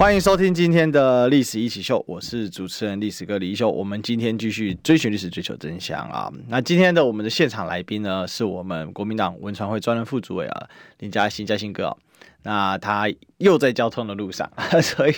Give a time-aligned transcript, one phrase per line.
[0.00, 3.70] 欢迎收听今天的历史一起秀，我是主持人历史哥李一修。
[3.70, 6.32] 我们今天继续追寻历史，追求真相啊！
[6.48, 10.66] 那今天的我们的现场来宾呢，是我们国民党文传会专任副主委啊
[11.00, 11.94] 林嘉兴嘉兴哥。
[12.44, 14.50] 那他又在交通的路上，
[14.82, 15.12] 所以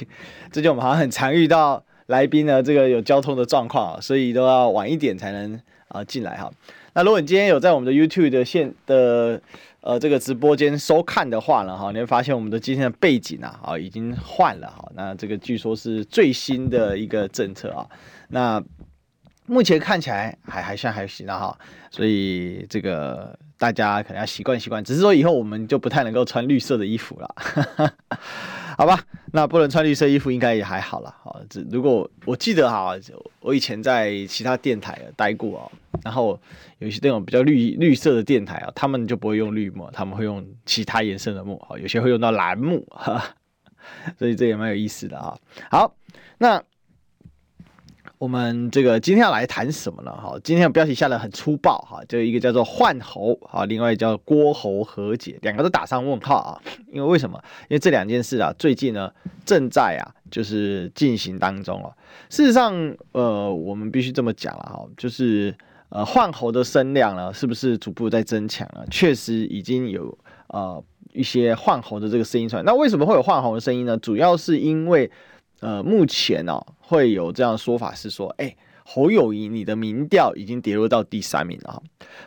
[0.50, 6.51] 最近我们好像很常遇到来宾呢，这个有交通的状况，所以都要晚一点才能啊进来哈。
[6.95, 9.41] 那如果你今天有在我们的 YouTube 的线的。
[9.84, 14.88] 呃，这个直播间收看的话呢，哈，你会发现我们的今天的背景啊，啊，已经换了哈。
[14.95, 17.84] 那这个据说是最新的一个政策啊。
[18.28, 18.62] 那
[19.46, 21.59] 目前看起来还还算还行的哈，
[21.91, 24.84] 所以这个大家可能要习惯习惯。
[24.84, 27.34] 只是说以后我们就不太能够穿绿色的衣服了，
[28.76, 29.01] 好吧？
[29.32, 31.15] 那不能穿绿色衣服应该也还好了。
[31.23, 32.95] 好，这如果我记得哈，
[33.40, 35.73] 我以前在其他电台待过哦。
[36.02, 36.40] 然后
[36.79, 43.23] 有一些那种比较绿绿色的电台啊，他们就不会用绿幕，他们会用其他颜色的幕，好，有些会用到蓝幕，哈，
[44.18, 45.38] 所以这也蛮有意思的啊。
[45.70, 45.95] 好，
[46.38, 46.60] 那
[48.23, 50.12] 我们这个今天要来谈什么呢？
[50.12, 56.62] 哈，今天的标题下得很粗暴哈，就一个叫做换侯啊，另外叫郭侯和解，两个都打上问号啊。
[56.92, 57.37] 因为为什么？
[57.62, 59.10] 因为这两件事啊，最近呢
[59.45, 61.92] 正在啊就是进行当中哦。
[62.30, 62.73] 事实上，
[63.10, 65.53] 呃，我们必须这么讲了哈，就是。
[65.88, 68.82] 呃，换侯的声量呢，是不是逐步在增强了？
[68.91, 70.16] 确实已经有
[70.47, 70.82] 呃
[71.12, 72.62] 一些换侯的这个声音出来。
[72.62, 73.94] 那为什么会有换侯的声音呢？
[73.98, 75.10] 主要是因为
[75.62, 81.82] 呃目前呢、哦、会有这样的说法是说，哎，侯友宜你的民调已经跌落到第三名了。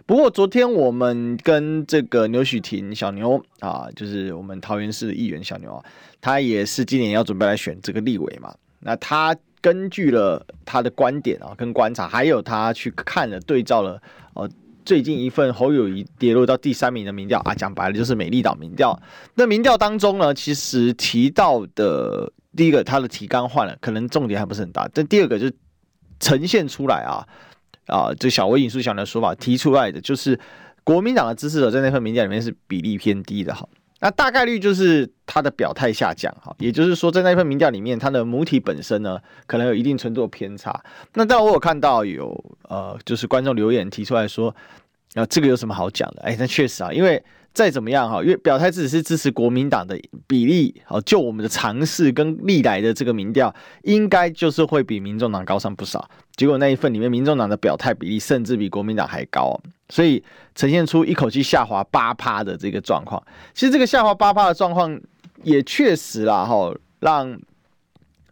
[0.08, 5.86] 不过昨天我们跟这个牛许婷小牛啊，就是我们桃园市的议员小牛啊，
[6.19, 9.36] 他也是今年要准备来选这个立委嘛，那他。
[9.61, 13.99] 根据了他的观点啊，跟观察，还有他去看了对照了，
[14.36, 14.48] 呃，
[14.86, 19.02] 最近一份侯友宜跌落到第三名的民调啊，讲白了就是美丽岛民调。
[19.33, 24.89] 那民调当中呢，其实提到的第一个，他的提纲换了，可能重点还不是很大。
[24.93, 25.54] 但第二个就是
[26.20, 27.27] 呈现出来啊
[27.88, 30.39] 啊，这小微引述小的说法提出来的，就是
[30.83, 33.67] 国民党的支持者在那份民调里面是比例偏低的哈。
[33.99, 40.83] 那大概率就是他的表态下降，哈，也就是说，在那份民调里面，他的母体本身呢，可能有一定程度的偏差。
[41.14, 44.55] 那当然，我有看到有呃，就是观众留言提出来说，
[45.15, 46.21] 啊，这个有什么好讲的？
[46.23, 47.23] 哎，那确实啊，因为。
[47.55, 53.52] 再怎么样哈，因为表态只是支持国民党的比例，好，就我们的尝试跟历来的这个民调，
[53.83, 56.08] 应该就是会比民众党高上不少。
[56.36, 60.21] 结果那一份里面，民众党的表态比例甚至比国民党还高，所以
[60.54, 63.23] 呈现出一口气下滑八趴的这个状况。
[63.54, 64.99] 其实这个下滑八趴的状况，
[65.42, 67.39] 也确实啦哈，让。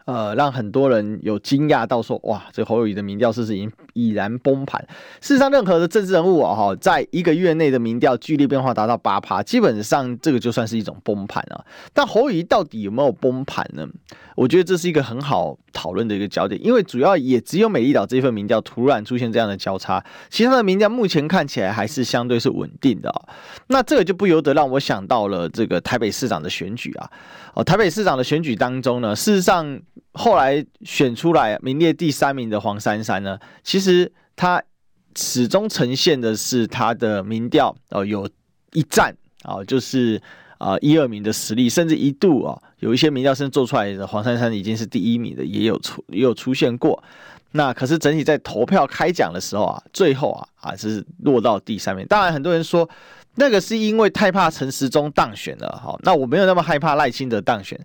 [0.05, 4.85] 呃，让很多人有惊讶到说，哇，这侯友宜的民调是不是已经已然崩盘？
[5.21, 11.63] 事实上，任何的政治人物啊，哈，在一个月内的民调剧烈变化达到八趴，基本上这个就算是一种崩盘啊。
[11.93, 13.87] 但侯友宜到底有没有崩盘呢？
[14.35, 23.21] 我觉得这是一个很好讨论的一个焦点，因为主要也只有美丽岛这一份民调突然出现这样的交叉，其他的民调目前看起来还是相对是稳定的啊。
[23.67, 27.09] 那这个就不由得让我想到了这个台北市长的选举啊。
[27.53, 29.79] 哦，台北市长的选举当中呢，事实上
[30.13, 34.63] 后来选出来名列第三名的黄珊珊呢，其实其实他
[35.13, 38.29] 始终呈现的是他的民调哦，有
[38.71, 40.21] 一战啊，就是
[40.57, 47.03] 啊一二名的实力，甚至一度啊有一些民调甚至做出来的黄珊珊已经是第一名的，也有出也有出现过。
[47.51, 52.05] 那可是整体在投票开奖的时候啊，最后啊啊是落到第三名。
[52.07, 52.89] 当然很多人说。
[53.35, 57.75] 那个是因为太怕陈时中当选了，哈，那我没有那么害怕赖清德当选。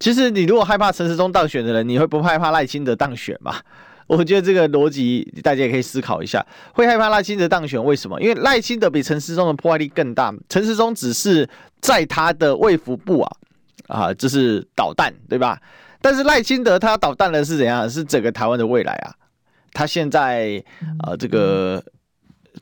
[0.00, 3.54] 其实你如果害怕陈时中当选的人，你会不害怕赖清德当选吗？
[4.06, 6.44] 我觉得这个逻辑大家也可以思考一下。
[6.72, 8.20] 会害怕赖清德当选，为什么？
[8.20, 10.34] 因为赖清德比陈时中的破坏力更大。
[10.48, 11.48] 陈时中只是
[11.80, 13.36] 在他的卫福部啊，
[13.88, 15.60] 啊，这是导弹，对吧？
[16.00, 17.88] 但是赖清德他要导弹的是怎样？
[17.88, 19.14] 是整个台湾的未来啊！
[19.72, 20.62] 他现在
[21.00, 21.82] 啊，这个。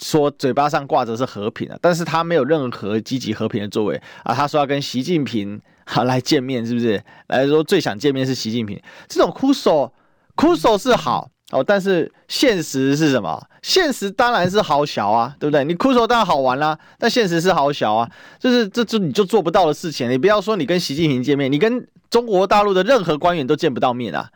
[0.00, 4.34] 说嘴巴上挂着是和平啊，但是他没有任何积极和平的作为啊。
[4.34, 7.04] 他说要跟习近平好来见面，是不是？
[7.26, 9.92] 来说最想见面是习近平，这种哭手
[10.34, 13.40] 哭手是好哦，但是现实是什么？
[13.62, 15.64] 现实当然是好小啊，对不对？
[15.64, 18.10] 你哭手当然好玩啦，但现实是好小啊，
[18.40, 20.10] 就是这就你就做不到的事情。
[20.10, 24.28] 你不要说你跟习近平见面，你跟中国大陆的任何官员都见不到面啊，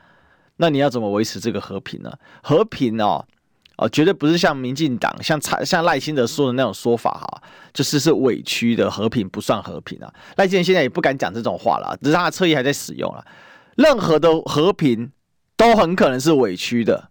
[0.59, 2.13] 那你要怎么维持这个和平呢？
[2.43, 3.25] 和平哦。
[3.79, 7.43] 哦，绝对不是像民进党、像蔡、像赖清德说的那种说法哈，
[7.75, 10.11] 就是是委屈的和平不算和平啊。
[10.37, 13.23] 赖清德现在也不敢讲这种话了，只是他的侧翼还在使用了。
[13.75, 15.13] 任何的和平
[15.57, 17.11] 都很可能是委屈的，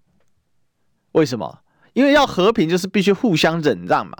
[1.13, 1.59] 为什么？
[1.94, 4.15] 因为要和平就是必须互相忍让嘛，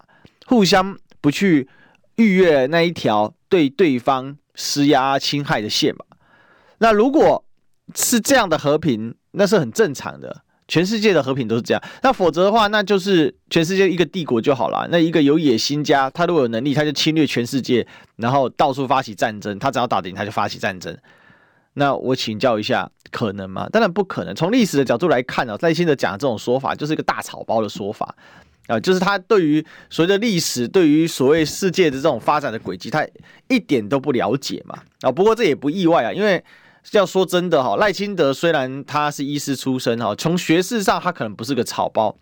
[0.46, 1.68] 互相不去
[2.16, 6.06] 逾越那一条对对方施压侵害的线嘛。
[6.80, 7.46] 那如果
[7.94, 10.44] 是这样的和平，那是很正常的。
[10.68, 14.88] 全世界的和平都是这样，那否则的话，那就是全世界一个帝国就好了。
[14.90, 17.86] 那一个有野心家，他如果有能力，他就侵略全世界，
[18.16, 19.60] 然后到处发起战争。
[19.60, 20.98] 他只要打得赢，他就发起战争。
[21.76, 23.70] 那我请教一下，可能吗？
[23.72, 24.34] 当然不可能。
[24.34, 28.16] 从历史的角度来看啊，赖清德讲这种说法就是一个大草包的说法
[28.68, 33.08] 啊，就是他对于所谓的历史，对于所谓世界的这种发展的轨迹，他
[33.48, 35.12] 一点都不了解嘛啊。
[35.12, 36.44] 不过这也不意外啊，因为。
[36.92, 42.16] 要说真的哈，赖清德虽然他是医师出身哈，从学识上他可能不是个草包，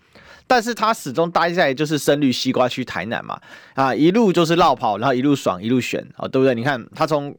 [0.47, 3.37] 但是他始终待在就是深绿西瓜区台南嘛，
[3.73, 6.55] 啊，一路就是绕跑，然后一路爽一路选啊，对不对？
[6.55, 7.35] 你看他从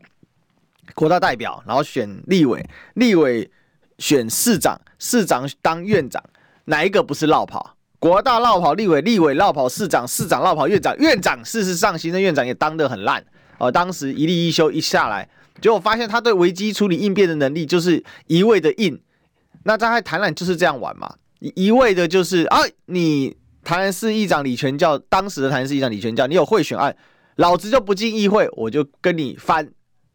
[0.95, 2.65] 国大代表，然后选立委，
[2.95, 3.51] 立委
[3.99, 6.23] 选市长，市长当院长，
[6.67, 7.77] 哪一个不是落跑？
[7.99, 13.25] 国大落跑，立委立委落跑，市长市长落跑，院长院长事实上行政院长也当得很烂
[13.59, 15.29] 哦，当时一例一休一下来。
[15.61, 19.01] 结果发现他对危机处理应变的能力就是一味的硬，
[19.63, 26.95] 那在台南就是这样玩嘛，一味的就是啊，你台南市议长李全教，当时的台南市议长李全教，你有贿选案，
[27.37, 29.71] 老子就不进议会，我就跟你翻。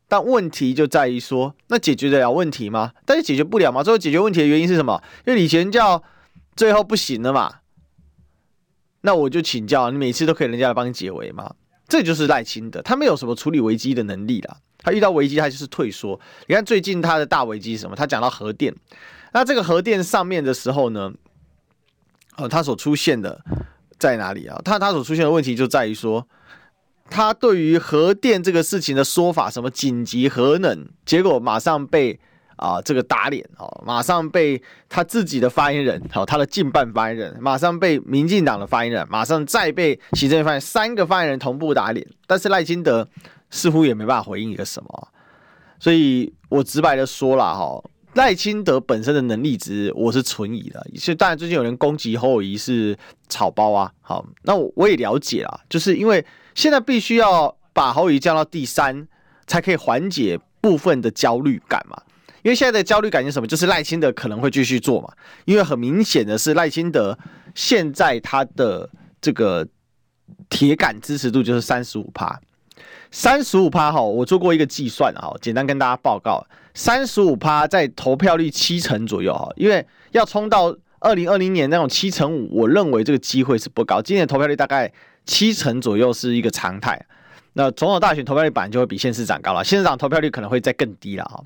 [0.10, 2.92] 但问题就在于说，那解决得了问题吗？
[3.06, 3.82] 但是解决不了嘛。
[3.82, 5.02] 最后解决问题的原因是什么？
[5.26, 6.04] 因为李全教
[6.56, 7.60] 最后不行了嘛。
[9.02, 11.54] 那我就请教，你每次都可以人家来帮你解围吗？
[11.88, 14.58] 这就是赖清德，他没有什么处理危机的能力了。
[14.80, 16.20] 他遇到危机，他就是退缩。
[16.48, 17.96] 你看最近他的大危机是什么？
[17.96, 18.76] 他讲到核电，
[19.32, 21.14] 那这个核电上面的时候呢，
[22.38, 23.42] 呃，他所出现的
[23.98, 24.60] 在哪里啊？
[24.66, 26.28] 他他所出现的问题就在于说，
[27.10, 32.20] 他对于核电这个事情的说法，什么紧急核能，结果马上被
[32.56, 43.08] 啊、呃、这个打脸哦，马上被他自己的发言人，好，他的近半发言人，马上被民进党的发言人，马上再被行政院发言，三个发言人同步打脸，但是赖清德。
[43.52, 45.08] 似乎也没办法回应一个什么，
[45.80, 47.84] 所以我直白的说了哈，
[48.14, 50.86] 赖清德本身的能力值我是存疑的。
[50.98, 52.96] 所以当然最近有人攻击侯友谊是
[53.28, 56.24] 草包啊，好，那我我也了解啦，就是因为
[56.56, 59.08] 现在必须要把侯友降到第三，
[59.48, 62.02] 才可以缓解部分的焦虑感嘛。
[62.42, 63.48] 因为现在的焦虑感是什么？
[63.48, 65.12] 就是赖清德可能会继续做嘛。
[65.46, 67.18] 因为很明显的是赖清德
[67.54, 69.68] 现在他的这个
[70.50, 72.40] 铁杆支持度就是三十五趴。
[73.12, 84.02] 三十五趴哈，我做过一个计算哈，简单跟大家报告，三十五趴在投票率七成左右哈，因为要冲到二零二零年那种七成五，我认为这个机会是不高。
[84.02, 84.92] 今年投票率大概
[85.26, 87.06] 七成左右是一个常态。
[87.54, 91.44] 那总统大选投票率本来就会比县市长高了，县市长投票率可能会再更低了哈。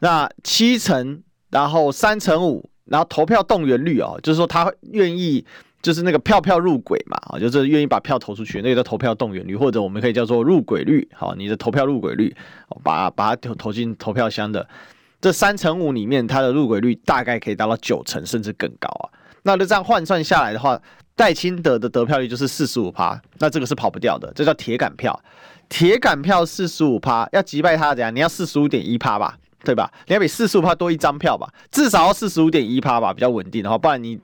[0.00, 5.44] 那七成，然后三成五，然后投票动员率哦，就是说他愿意。
[5.82, 12.34] 就是那个票票入轨嘛，啊，就是愿意把票投出去，那个叫投票动员率，或者我们可以叫做入轨率，好，你的投票入轨率，
[12.82, 14.68] 把把它投投进投票箱的
[15.20, 19.06] 这三成五里面，它的入轨率大概可以达到九成甚至更高啊。
[19.46, 20.78] 那就这样换算下来的话，
[21.14, 25.18] 戴清德的得票率就是四十五趴，那这个是跑不掉的，这叫铁杆票。
[25.68, 28.14] 铁杆票四十五趴，要击败他怎样？
[28.14, 29.90] 你要四十五点一趴吧，对吧？
[30.08, 34.18] 你要比四十五趴多一张票吧，至少要四十五点一趴吧，比较稳定的话，不然你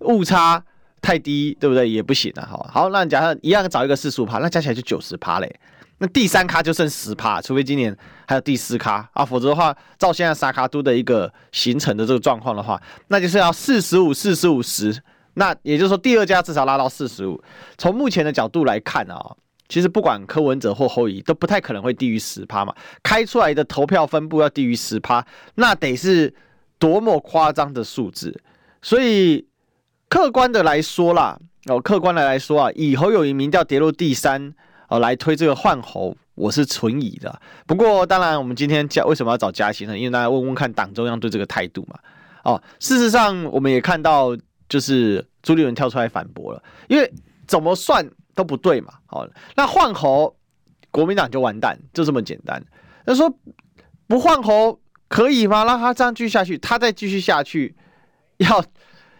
[0.00, 0.62] 误差。
[1.00, 1.86] 太低，对不对？
[1.86, 2.48] 也不行啊。
[2.50, 5.60] 好，好，那假设一样找一个四十五趴，那加起来就九十趴嘞。
[5.98, 7.96] 那第三咖就剩十趴，除非今年
[8.26, 15.02] 还有第四咖啊，否则的话，照现在三咖都的一个形成的这个状况的话，那就是要四十五、四十五、十。
[15.34, 17.42] 那也就是说，第二家至少拉到四十五。
[17.76, 19.36] 从目前的角度来看啊，
[19.68, 22.74] 其实不管柯文哲或侯友宜都不太可能会低于十趴嘛。
[23.02, 25.24] 开出来的投票分布要低于十趴，
[25.54, 26.34] 那得是
[26.78, 28.40] 多么夸张的数字。
[28.80, 29.46] 所以。
[30.06, 31.36] 客观的来说啦，
[31.66, 34.54] 哦，客观的来说啊，以侯友宜民调跌落第三，
[34.98, 37.40] 来推这个换侯，我是存疑的。
[37.66, 39.96] 不过，当然，我们今天加为什么要找嘉兴呢？
[39.96, 41.98] 因为大家问问看党中央对这个态度嘛。
[42.42, 44.36] 哦，事实上，我们也看到，
[44.68, 47.12] 就是朱立伦跳出来反驳了，因为
[47.46, 48.94] 怎么算都不对嘛。
[49.06, 50.36] 好，那换侯，
[50.90, 52.62] 国民党就完蛋，就这么简单。
[53.06, 53.32] 他说
[54.06, 55.64] 不换侯可以吗？
[55.64, 57.74] 让他这样继续下去，他再继续下去
[58.38, 58.64] 要。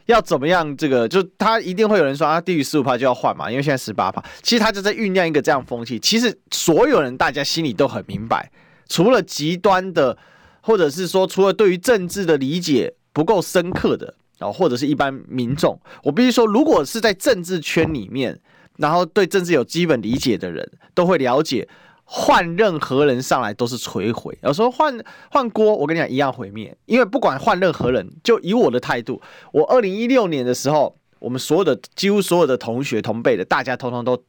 [0.07, 0.77] 要怎么样？
[0.77, 4.23] 这个就他一定会有人说，他低于十五趴就要换嘛，因为现在十八趴。
[4.43, 5.99] 其实他就在酝酿一个这样风气。
[5.99, 8.51] 其实所有人大家心里都很明白，
[8.89, 10.17] 除了极端的，
[10.61, 18.39] 或者是说除了对于政治的理解不够深刻的然后，或者是一般民众，我必须说，如果是在政治圈里面，
[18.77, 21.67] 然后对政治有基本理解的人，都会了解，
[22.05, 24.37] 换任何人上来都是摧毁。
[24.43, 24.97] 有时候换
[25.31, 29.21] 换锅，我跟你讲一样毁灭，因为不管换任何人，就以我的态度，
[29.53, 34.23] 我二零一六年的时候，我们所有的几乎所有的同学同辈的，大家通通都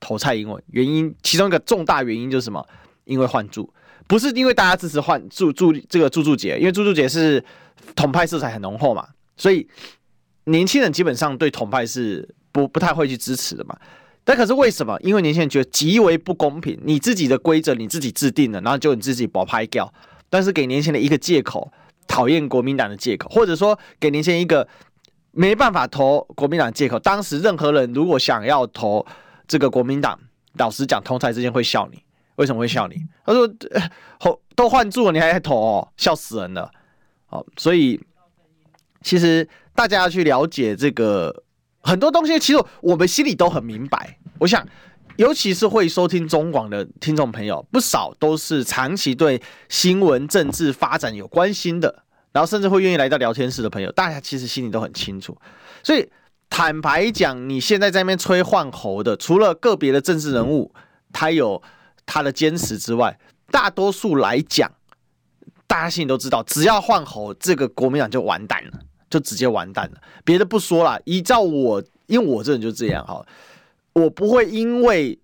[0.00, 2.66] 投蔡英文，原因其中一个重大原因就是什么？
[3.04, 3.72] 因为换柱。
[4.06, 7.44] 不是因为大家支持换柱柱这个柱柱姐，因为柱柱姐是
[7.94, 9.06] 统派色彩很浓厚嘛，
[9.36, 9.68] 所以
[10.44, 13.78] 年轻人基本上对统派是不不太会去支持的嘛。
[14.24, 14.96] 但可是为什么？
[15.00, 19.92] 因为年轻人觉得极为不公平，你自己的规则你自己制定的，然后就你自己保拍掉，
[20.28, 21.72] 但是给年轻人一个借口，
[22.06, 24.66] 讨厌国民党的借口，或者说给年轻人一个
[25.32, 26.98] 没办法投国民党借口。
[26.98, 29.04] 当时任何人如果想要投
[29.48, 30.18] 这个国民党，
[30.58, 32.02] 老实讲，同台之间会笑你。
[32.36, 32.96] 为什么会笑你？
[33.26, 33.46] 他说
[34.56, 36.70] ：“都换柱了，你还还投哦，笑死人了。”
[37.26, 38.00] 好，所以
[39.02, 41.42] 其实大家要去了解这个
[41.82, 44.18] 很多东西，其实我们心里都很明白。
[44.38, 44.66] 我想，
[45.16, 55.36] 尤其是会收听中广的听众朋友，不少都是长期对新闻、政治发展有关心的，然后甚至会愿意来到聊天室的朋友，大家其实心里都很清楚。
[55.82, 56.08] 所以
[56.48, 60.72] 坦白讲，你现在在那边吹换猴的，除了个别的政治人物，
[61.12, 61.62] 他有。
[62.06, 63.16] 他的坚持之外，
[63.52, 64.68] 大多数来讲，
[65.68, 70.00] 大家心里都知道，只要换猴，这个国民党就完蛋了，就直接完蛋了。
[70.24, 73.22] 别的不说了，依照我，因为我这人就这样哈，
[73.92, 75.18] 我不会因为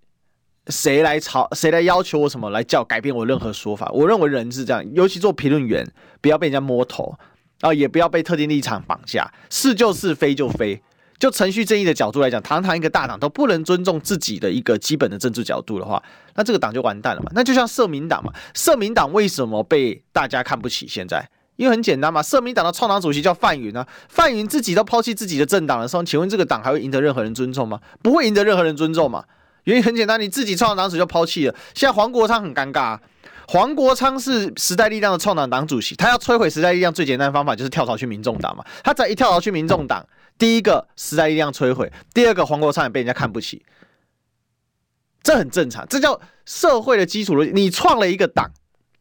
[0.66, 3.88] 谁来吵，谁来要求我什么来叫改变我任何说法。
[3.92, 5.86] 我认为人是这样，尤其做评论员，
[6.20, 7.16] 不要被人家摸头，
[7.60, 10.82] 啊也不要被特定立场绑架，是就是，非就非。
[11.18, 16.02] 就程序正义的角度来讲，堂堂一个大党都不能尊重自己的一个基本的政治角度的话，
[16.34, 17.30] 那这个党就完蛋了嘛。
[17.34, 20.86] 那就像社民党嘛，社民党为什么被大家看不起？
[20.86, 21.26] 现在
[21.56, 27.80] 因为很简单嘛，社民党的创党主席叫范云啊，范云自己都抛弃自己的政党的时候，请问这个党还会赢得任何人尊重吗？
[28.02, 29.24] 不会赢得任何人尊重嘛。
[29.64, 31.54] 原因很简单，你自己创党主席就抛弃了。
[31.74, 33.00] 现在黄国昌很尴尬啊，
[33.48, 38.64] 黄国昌是时代力量的创党党主席，他要摧毁时代力量最简单的方法就是跳槽去民众党嘛。
[38.84, 40.06] 他只要一跳槽去民众党。
[40.38, 43.64] 第一个时代力量摧毁，第二个黄国昌也被人家看不起，
[45.22, 47.52] 这很正常，这叫社会的基础逻辑。
[47.54, 48.50] 你创了一个党，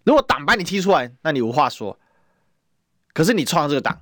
[0.06, 2.00] 如果党把你踢出来，那你无话说。
[3.16, 3.98] 可是你创了这个党，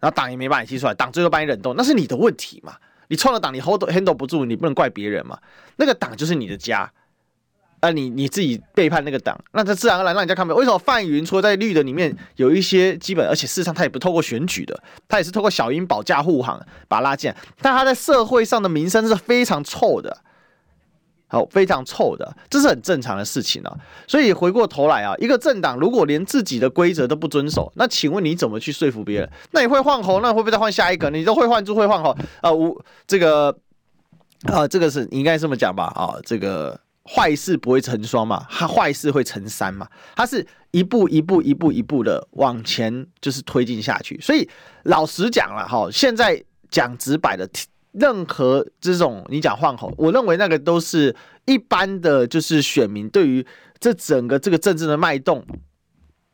[0.00, 2.74] 然后党也没把你踢出来，党最后把你冷冻，那是你的问题嘛？
[3.06, 5.38] 你创了党，你 hold handle 不住，你不能怪别人嘛？
[5.76, 6.90] 那个党就是你的家。
[7.80, 10.52] 啊，你你自己背叛那个党，那他自然而然让人家看不。
[10.52, 20.24] 为什么范云说在绿的里面有一些基本，而且事实上他也不透过选举的，他也是透过小英保驾护航把他拉进来，但他在社会上的名声是非常臭的，
[21.28, 23.72] 好，非常臭的，这是很正常的事情啊。
[24.06, 29.30] 所以回过头来啊，一个政党如果连自己的规则都不遵守，那请问你怎么去说服别人？
[29.52, 31.08] 那你会换猴，那会不会再换下一个？
[31.10, 32.50] 你都会换猪会换猴啊？
[32.50, 33.56] 我这个
[34.46, 35.84] 啊，这个是你应该这么讲吧？
[35.94, 36.78] 啊，这个。
[37.10, 44.20] 坏事不会成双嘛，它坏事会成三嘛，它是一步一步一步一步的往前就是推进下去。
[44.20, 44.46] 所以
[44.82, 47.48] 老实讲了哈，现在讲直白的，
[47.92, 51.14] 任何这种你讲换猴，我认为那个都是
[51.46, 53.44] 一般的，就是选民对于
[53.80, 55.44] 这整个这个政治的脉动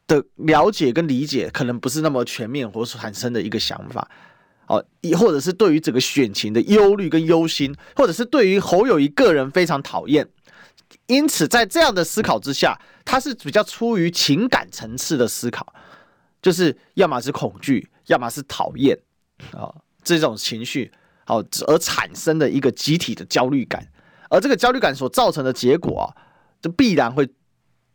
[0.06, 4.10] 的了解跟理解，可能不是那么全面或是产生的一个想法
[4.66, 4.84] 哦，
[5.18, 10.28] 或者是对于整个选情的忧虑跟忧心，或者是对于侯友宜个人非常讨厌。
[11.06, 15.74] 因此，在这样的思考之下，他是比较出于情感层次的思考，
[16.40, 18.96] 就是要么是恐惧，要么是讨厌
[19.52, 20.92] 啊，这种情绪
[21.24, 23.86] 好而产生的一个集体的焦虑感，
[24.30, 26.06] 而这个焦虑感所造成的结果啊，
[26.60, 27.28] 就必然会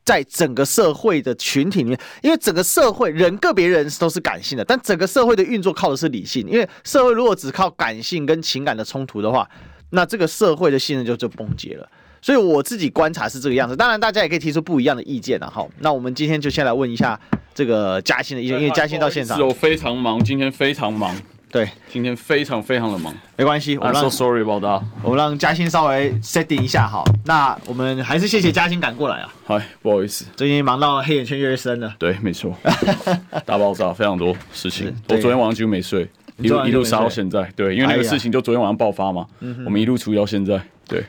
[0.04, 9.48] 在整个社会的群体里面，因为整个社会人个别人都是感性的，但整个社会的运作靠的是理性，因为社会如果只靠感性跟情感的冲突的话，
[9.92, 11.88] 那这个社会的信任就就崩解了。
[12.22, 15.66] 所以我自己观察是这个样子，当然大家也可以提出不一样的意见了哈。
[15.80, 17.18] 那我们今天就先来问一下
[17.54, 21.16] 这个嘉兴的意见，因为嘉兴到现场我非常忙，今天非常忙，
[21.52, 27.04] 对，今天非常非常的忙，没关系，我们 so sorry about that，我们让嘉欣稍微 setting 一下好。
[27.26, 29.34] 那我们还是谢谢嘉欣赶过来啊。
[29.48, 31.96] 嗨，不好意思，最近忙到黑眼圈越来越深了。
[31.98, 32.56] 对，没错，
[33.48, 37.52] 大爆炸，非常多事情，我昨天晚上几乎没睡，一路一路杀到现在。
[37.56, 39.26] 对，因为那个事情就昨天晚上爆发嘛，
[39.66, 41.04] 我们一路处理到现在，对。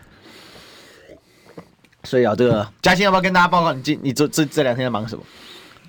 [2.04, 5.22] 所以啊，这个嘉欣要不要跟大家报告你今你这这这两天在忙什么？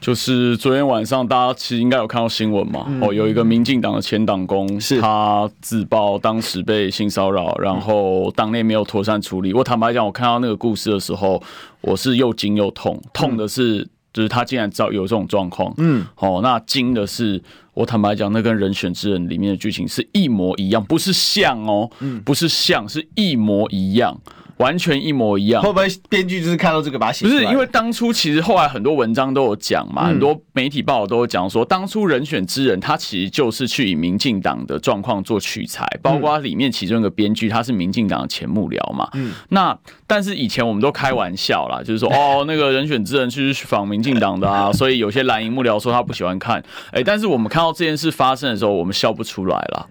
[0.02, 5.00] 就是昨天晚上大家其实应该有看到新闻嘛，嗯、哦，有一个民进党的前党工，是。
[5.00, 9.54] 他自曝当时被性骚扰，然后党内没有妥善处理。
[9.54, 11.42] 我坦白讲，我看到那个故事的时候，
[11.82, 17.40] 我是又惊又痛，痛的是就是他竟然知道有这种状况，嗯，哦，那惊的是，
[17.76, 24.20] 我坦白讲，那跟《人选之人》里面的剧情是一模一样，不是像哦，嗯，不是像，是一模一样。
[24.62, 27.26] 完全一模一样，会不会编剧就是看到这个把它写？
[27.26, 39.10] 不是，因为当初其实后来很多文章都有讲嘛，嗯、很多媒体报道都有讲说，当初人选之人他其实就是去以民进党的状况做取材，包括里面其中一个编剧他是民进党的前幕僚嘛。
[39.14, 49.88] 嗯，那但是以前我们都开玩笑啦，就是说 哦，那个人选之人去访民进党的啊， 所以有些蓝营幕僚说他不喜欢看，哎、欸，但是我们看到这件事发生的时候，我们笑不出来了。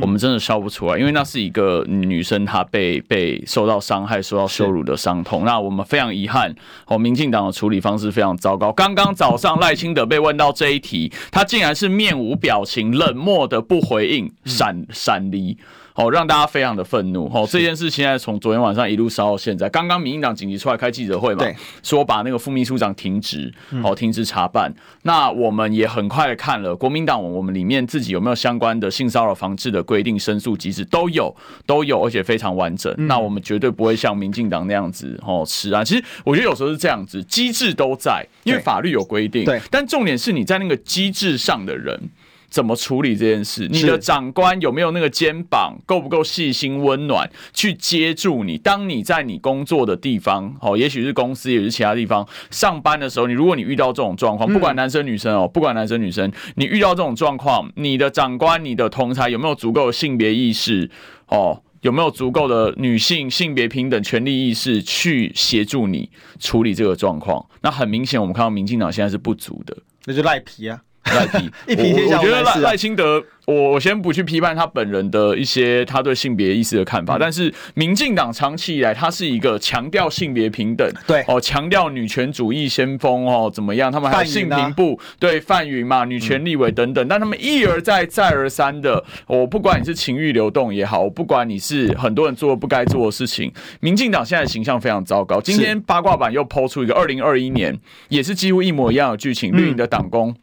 [0.00, 5.44] 我们真的笑不出来，因为那是一个女生，她被被受到伤害、受到羞辱的伤痛。
[5.44, 6.54] 那我们非常遗憾，
[6.86, 8.72] 哦，民进党的处理方式非常糟糕。
[8.72, 15.56] 刚刚早上赖清德被问到这一题，他竟然是面无表情、冷漠的不回应，闪闪离。
[15.94, 17.30] 哦，让大家非常的愤怒。
[17.32, 19.68] 哦，这件事现在从昨天晚上一路烧到现在。
[19.68, 21.44] 刚刚民进党紧急出来开记者会嘛，
[21.82, 24.72] 说把那个副秘书长停职，哦，停职查办。
[25.02, 31.34] 那我们也很快的看了国民党，我们里面自己有没有相关的性骚扰防治的规定、申诉机制都有，
[31.66, 32.94] 都有，而且非常完整。
[33.06, 35.84] 那我们绝对不会像民进党那样子哦，吃啊。
[35.84, 39.44] 其实我觉得有时候是这样子，机制都在，因为法律有规定。
[39.44, 42.00] 对，但重点是你在那个机制上的人。
[42.50, 43.68] 怎么处理这件事？
[43.68, 48.58] 你的长官有没有那个肩膀，够不够细心温暖，去接住你？
[48.58, 60.90] 当你在你工作的地方，哦，也许是公司，也是其他地方上班的时候，你如果你遇到这种状况，不管男生女生哦，不管男生女生，你遇到这种状况，你的长官、你的同才有没有足够的性别意识？
[61.28, 67.46] 哦，有没有足够的女性性别平等权利意识去协助你处理这个状况？
[67.62, 69.76] 那很明显，我们看到民进党现在是不足的，
[70.06, 70.80] 那就赖皮啊。
[71.04, 83.90] 赖皮， 一皮天下我觉得赖赖清德，我我先不去批判他本人的一些他对性别意识的看法，但是民进党长期以来，他是一个强调性别平等，对哦，强调女权主义先锋哦，怎么样？
[83.90, 95.40] 他们还有性平部对范云嘛，女权立委等等，但他们一而再再而三的，我不管你是情欲流动也好，我不管你是很多人做了不该做的事情，民进党现在形象非常糟糕。
[95.40, 97.76] 今天八卦版又抛出一个二零二一年
[98.10, 100.34] 也是几乎一模一样的剧情，绿营的党工。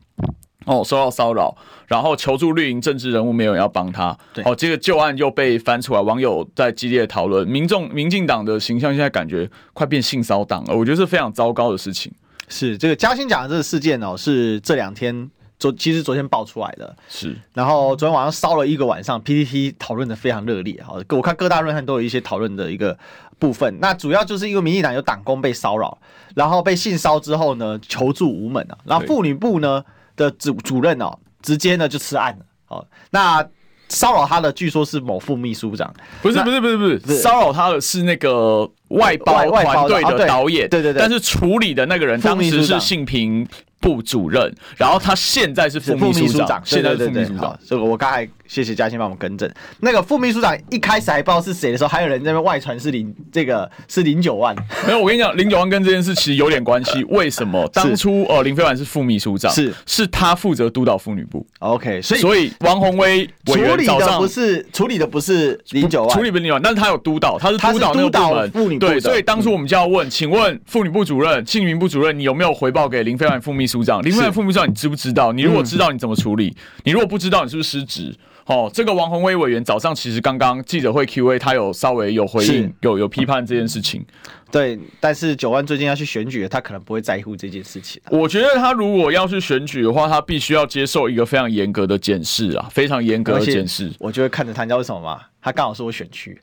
[0.68, 1.56] 哦，受到骚扰，
[1.88, 4.16] 然后求助绿营政治人物，没有人要帮他。
[4.34, 7.48] 对，哦，这个旧案又被翻出来，网友在激烈讨论。
[7.48, 12.12] 民众、民进党的形象现在感觉快变性骚党了，我觉得是非常糟糕的事情。
[12.50, 17.34] 是这个嘉兴讲的这个事件哦，是这两天昨其实昨天爆出来的，是。
[17.54, 20.84] 然后昨天晚上烧了一个晚上，PPT 讨论的非常热烈。
[20.86, 22.98] 哈，我看各大论坛都有一些讨论的一个
[23.40, 23.78] 部分。
[23.80, 25.98] 那主要就是因为民进党有党工被骚扰，
[26.36, 29.82] 然后被性骚之后呢，求助无门啊，然后妇女部呢。
[30.18, 32.46] 的主主任哦，直接呢就吃案了。
[32.68, 33.48] 哦，那
[33.88, 43.48] 骚扰他的据说是某副秘书长，不是不是不是不是，骚扰他的是那个外包团队的导演，对对对，但是处理的那个人当时是性平
[43.88, 48.28] 部主任，然后他现在是副秘书长，现在是副秘书长，这个我刚才。
[48.48, 49.52] 谢谢嘉欣帮我们更正。
[49.82, 54.56] 那个副秘书长一开始还不知道是谁的时候，还有人在外传是零这个是零九万。
[54.88, 57.04] 没有，我跟你讲，零九万跟这件事其实有点关系。
[57.12, 57.70] 为什么？
[57.74, 61.46] 当初呃林飞凡是副秘书长，是是他负责督导妇女部。
[61.60, 68.52] OK，所以所以王鸿薇处理的不是处理的不是零九万，处理不是零九万，但是他有督导，他是督导那个部门。
[68.52, 74.02] 妇女部对，所以当初我们就要问，请问妇女部主任、性平部主任，你有没有回报给林飞凡副秘书长？
[74.04, 75.32] 林飞帆副秘书长，你知不知道？
[75.32, 76.56] 你如果知道，你怎么处理？
[76.84, 78.16] 你如果不知道，你是不是失职？
[78.46, 84.06] 哦，这个王宏威委员早上其实刚刚记者会 Q&A，他有稍微有回应，有有批判这件事情。
[84.50, 88.02] 对，但是九万最近要去选举，他可能不会在乎这件事情。
[88.10, 93.92] 我觉得他如果要去选举的话，他必须要接受一个非常严格的检视啊，非常严格的检视。
[94.00, 95.20] 我就会看着他，你知道为什么吗？
[95.48, 96.38] 他刚好是我选区，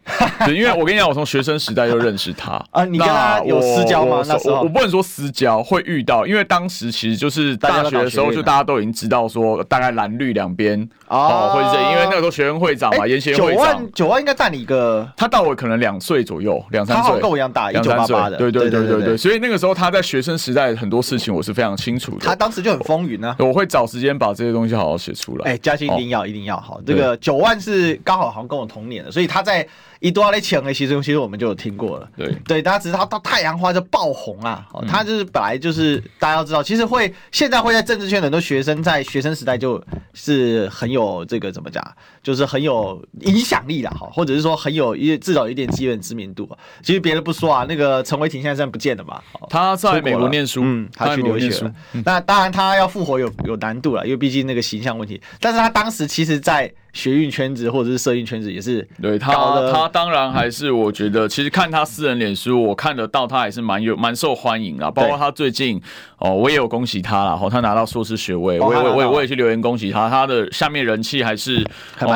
[0.47, 2.87] 对，因为我跟你讲，我从学生时代就认识他 啊。
[2.87, 4.23] 你跟他有私交吗？
[4.27, 13.55] 那时候我，我不能说私交，会遇到，因为当时其实就是大学的时候，就大家都已经知道说，大概蓝绿两边哦，或者是因为那个时候学生会长嘛，研协会长。
[13.55, 18.38] 九万九万应该大你一个，他大我可能两岁左右，两三岁，跟我一样大，一九八八的。
[18.38, 22.25] 对对对对对，所以那个时候他在学生时代很多事情我是非常清楚的。
[22.25, 23.37] 他当时就很风云啊。
[23.38, 25.51] 我会找时间把这些东西好好写出来。
[25.51, 26.81] 哎，嘉欣一定要一定要好。
[26.87, 29.66] 这个九万是刚好好像跟我同年的，所以他在。
[30.00, 41.83] 一多来抢的其中其实我们就有听过了，对对，大家只是他到太阳花就爆红啊，哦、他就是本来就是大家要知道，其实会现在会在政治圈很多学生在学生时代就是很有这个怎么讲，
[42.25, 46.49] 就是很有影响力的哈，或者是说很有一至少有一点基本知名度。
[46.83, 51.73] 其实别的不说啊，那个陈伟霆现在现在不见了嘛，他在美国念书，嗯，他去留学了。
[52.05, 55.21] 那当然他要复活有有难度了，因为毕竟那个形象问题。
[55.39, 59.33] 但是他当时其实，在学运圈子或者是摄运圈子也是对他，
[59.73, 64.91] 他当然还是我觉得，其实看他私人脸书，我看得到他还是蛮有蛮受欢迎啊。
[64.91, 65.81] 包括他最近
[66.19, 71.65] 哦，我也有恭喜他了，他拿到硕士学位，我也我也我也去留言恭喜他，他的下面人气还是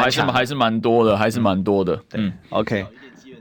[0.01, 2.01] 还是还是蛮多的，还是蛮多的。
[2.15, 2.87] 嗯，OK，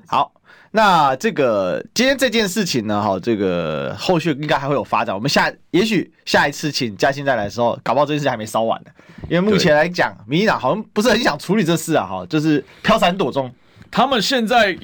[0.08, 0.32] 好。
[0.70, 5.15] 那这个今天这件事情呢，哈，这个后续应该还会有发展。
[5.15, 8.91] 我们下也许下一次请嘉欣再来的时候，搞不好这件事还没烧完呢。
[9.30, 13.50] 因为目前来讲，民进党好像不是很想处理这事啊，哈，就是飘闪躲中。
[13.89, 14.78] 他们现在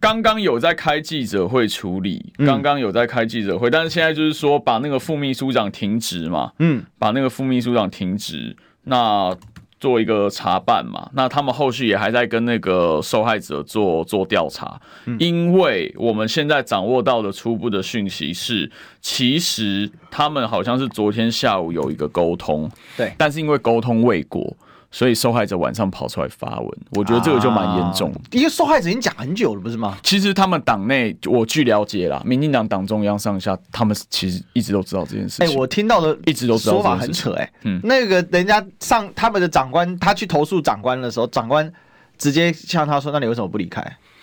[0.00, 9.34] 刚刚有在开记者会处理，刚刚有在开记者会，但是现在就是说把那个副秘书长停职嘛，嗯，把那个副秘书长停职，那。
[9.80, 14.78] 做一个查办嘛，那他们后续也还在跟那个受害者做做调查，
[15.18, 24.54] 因为我们现在掌握到的初步的讯息是，其实他们好像是昨天下午有一个沟通，对，但是因为沟通未果。
[24.92, 28.18] 所以受害者晚上跑出来发文，我觉得这个就蛮严重的。
[28.18, 29.96] 啊，因为受害者已经讲很久了，不是吗？
[30.02, 35.46] 其实他们党内，我据了解啦，民进党党中央上下，他们其实一直都知道这件事情。
[35.46, 41.72] 哎，我听到的一直都知道说法很扯，哎，嗯，那个人家上他们的长官，他去投诉长官的时候，长官
[42.18, 43.80] 直接向他说：“那你为什么不离开？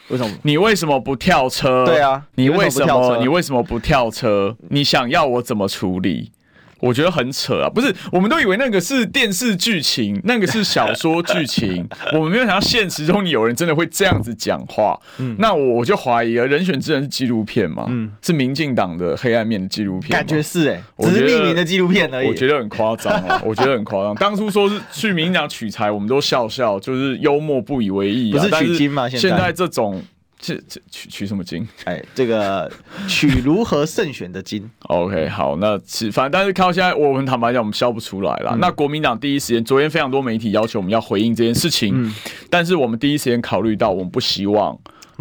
[0.09, 0.35] 为什么？
[0.43, 1.85] 你为什么不跳车？
[1.85, 3.17] 对啊，你为什么？
[3.17, 4.55] 你为什么不跳车？
[4.69, 6.31] 你想要我怎么处理？”
[6.79, 7.69] 我觉得很扯啊！
[7.69, 14.99] 不是，我们都以为那个是电视剧情，那个是小说剧情， 我们没有想到现实中有人真的会这样子讲话。
[15.17, 17.85] 嗯，那我就怀疑了，人选之人是纪录片嘛？
[17.89, 22.27] 嗯，是民进党的黑暗面的纪录片，感觉是哎，只是匿名的纪录片而已。
[22.27, 23.41] 我觉得很夸张啊！
[23.45, 24.15] 我觉得很夸张。
[24.15, 28.41] 当初说是去民进党取材，我们都笑笑，就是幽默不以为意啊。
[28.41, 29.09] 不是取经吗？
[29.09, 30.01] 现在这种。
[30.39, 31.67] 这这取取什么经？
[31.85, 32.71] 哎，这个
[33.07, 34.69] 取如何胜选的经。
[34.87, 38.51] OK，好，那其反正但是看到现在，我们坦白讲，我们笑不出来了。
[38.53, 42.13] 嗯、那国民党第一时间，昨天非常多媒体要求我们要回应这件事情，嗯、
[42.49, 44.77] 但是我们第一时间考虑到，我们不希望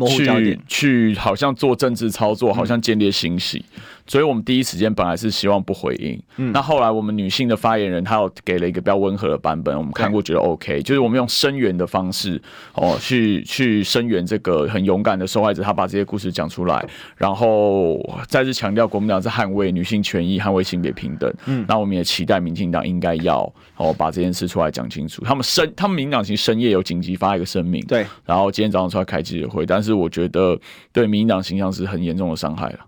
[0.09, 3.65] 去去好像做政治操作，好像见猎心喜。
[3.75, 12.41] 嗯所以我们第一时间本来是希望不回应，嗯，那后来我们女性的发言人她有给了一个比较温和的版本，我们看过觉得 OK，就是我们用声援的方式
[12.75, 16.85] 哦，去去声援这个很勇敢的受害者，她把这些故事讲出来，
[17.17, 25.25] 然后再次强调国民党是捍卫女性权益、捍卫性别平等，嗯，那我们也期待民进党应该要哦把这件事出来讲清楚。
[25.25, 30.59] 他们深，他们民进党其实深夜有紧急发一个声明，对，然后今天早上出来开记者会，但是我觉得
[30.93, 32.79] 对民进党形象是很严重的伤害了。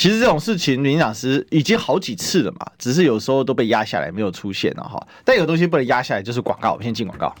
[0.00, 4.98] 其实这种事情，民进党是已经好几次了嘛，只是有时候都被压下来，没有出现了哈。
[5.26, 6.72] 但有东西不能压下来，就是广告。
[6.72, 7.34] 我们先进广告。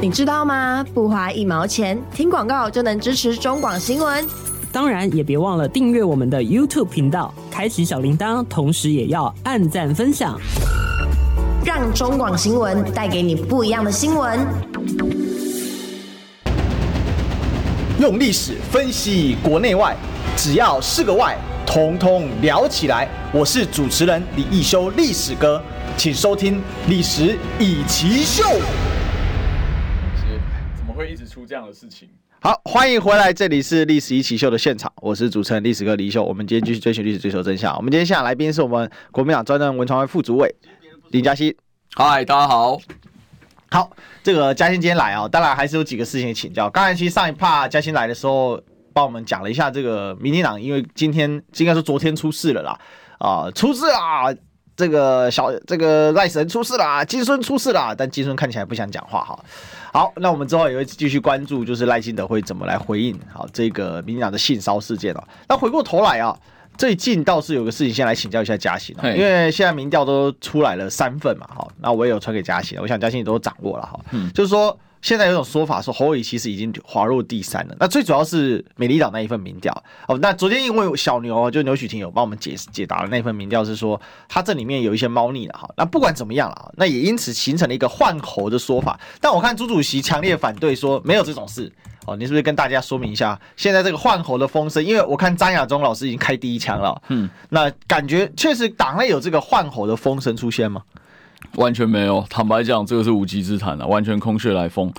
[0.00, 0.84] 你知道吗？
[0.92, 4.26] 不花一毛钱，听广告就能支持中广新闻。
[4.72, 10.36] 当然，也别忘了订阅我们的 YouTube 频道，开启小铃铛，同时也要按赞分享，
[11.64, 14.40] 让中广新闻带给你不一样的新闻。
[18.00, 19.96] 用历史分析国内外，
[20.36, 21.38] 只要是个“外”。
[21.72, 23.08] 通通聊起来！
[23.32, 25.62] 我是主持人李一修，历史哥，
[25.96, 26.56] 请收听
[26.88, 28.42] 《历史以奇秀》。
[30.74, 32.08] 怎么会一直出这样的事情？
[32.40, 36.24] 好，欢迎回来，这里是《历史一起秀》的现场，我是主持人历史哥李易修。
[36.24, 37.76] 我们今天继续追寻历史，追求真相。
[37.76, 40.52] 我们今天现场来宾是我们国民党专任文传会副主委
[41.10, 41.54] 林嘉欣。
[41.94, 42.80] 嗨，大家好。
[43.70, 43.92] 好，
[44.24, 46.68] 这个嘉欣今天来啊，当然还是有几个事情请教。
[46.68, 48.60] 刚才其实上一趴嘉欣来的时候。
[48.92, 52.78] 帮我们讲了一下这个民进党，因为今天应该是昨天出事了啦，
[53.18, 54.34] 啊，出事啦！
[54.76, 59.38] 这个小这个赖神出事啦，金孙出事啦，但金孙看起来不想讲话哈。
[59.92, 65.22] 好，那我们之后也会继续关注，就是赖清德会怎么来回应好这个民进党的性骚事件哦。
[65.48, 66.34] 那回过头来啊，
[66.78, 74.74] 最近倒是有个事情，先来请教一下佳馨，因为现在民调都出来了三份嘛，哈，那我也有传给嘉欣，我想嘉欣也都掌握了哈，嗯，就是说。
[75.02, 79.72] 现在有种说法说侯友其实已经滑入第三了，那最主要是美丽岛那一份民调
[80.06, 80.18] 哦。
[80.20, 85.68] 那昨天因为小牛就牛煦庭有帮我们解解答了那份民调，是说他这里面有一些猫腻了哈。
[85.76, 89.00] 那不管怎么样了，那也因此形成了一个换侯的说法。
[89.20, 91.72] 但我看朱主席强烈反对说没有这种事
[92.06, 92.14] 哦。
[92.16, 94.84] 你是不是跟大家说明一下现在这个换侯的风声？
[94.84, 100.82] 因为我看张亚中老师已经开第一枪了，嗯，那感觉确实党内有这个换侯的风声出现吗？
[101.56, 104.92] 完全没有，坦白讲，这个是无稽之谈啊，完全空穴来风。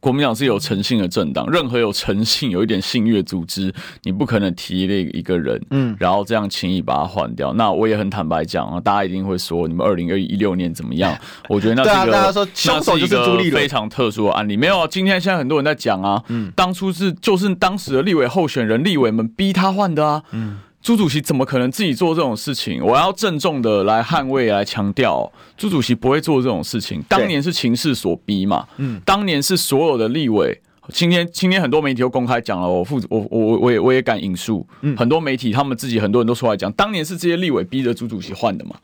[0.00, 3.70] 国民党是有诚信的政党，任何有诚信、有一点信誉组织，
[4.02, 7.52] 你不可能提了一个人，嗯，然后这样轻易把他换掉。
[7.52, 11.14] 那我也很坦白讲啊，大家一定会说，你们二零一六年怎么样？
[11.50, 14.56] 我觉得那是一个，大家说凶手就是朱立伦，非常特殊的案例。
[14.56, 20.60] 没有，今天现在很多人在讲啊，嗯，当初是就是当时的立委候选人、立委们逼他换的啊，嗯。
[20.82, 22.82] 朱主席怎么可能自己做这种事情？
[22.82, 27.02] 我要郑重的来捍卫、来强调，朱主席不会做这种事情。
[27.08, 30.58] 当年是情势所逼嘛，嗯，当年是所有的立委。
[30.88, 38.74] 今天，今天很多媒体都公开讲了，我负我我我也我也敢引述，嗯，很多媒体他们自己很多人都出来讲，当年是这些立委逼着朱主席换的嘛。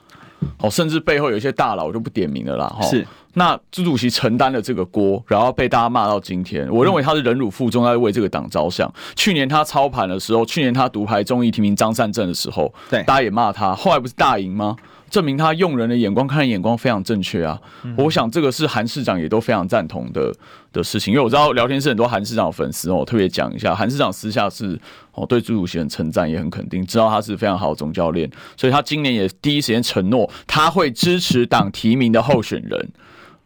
[0.59, 2.67] 哦，甚至背后有一些大佬我就不点名了啦。
[2.69, 3.07] 哈，是。
[3.39, 6.67] 那朱主席承担了这个锅，然后被大家骂到今天。
[6.73, 8.91] 我认为他是忍辱负重，在为这个党着想。
[9.15, 13.75] 去年他操盘的时候，去年他独排众议提名张善政的时候，对，大家也骂他。
[13.75, 14.75] 后来不是大赢吗？
[15.09, 17.61] 证明他用人的眼光，看的眼光非常正确啊！
[17.97, 20.35] 我想这个是韩市长也都非常赞同的
[20.73, 24.79] 的事情，因为我知道聊天室很多韩市长的粉丝哦，我特别讲一下，韩市长私下是
[25.13, 32.89] 哦对朱主席很称赞，也很肯定，知道他是非常好的总教练，所以他今年也第一时间承诺他会支持党提名的候选人。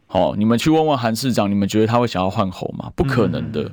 [0.08, 2.90] 哦，你们去问问韩市长，你们觉得他会想要换候吗？
[2.96, 3.70] 不可能的。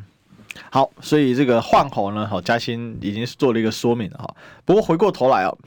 [0.70, 4.36] 好，所以这个换侯呢，好，嘉欣已经是做了一个说明了哈。
[4.66, 5.58] 不过回过头来哦。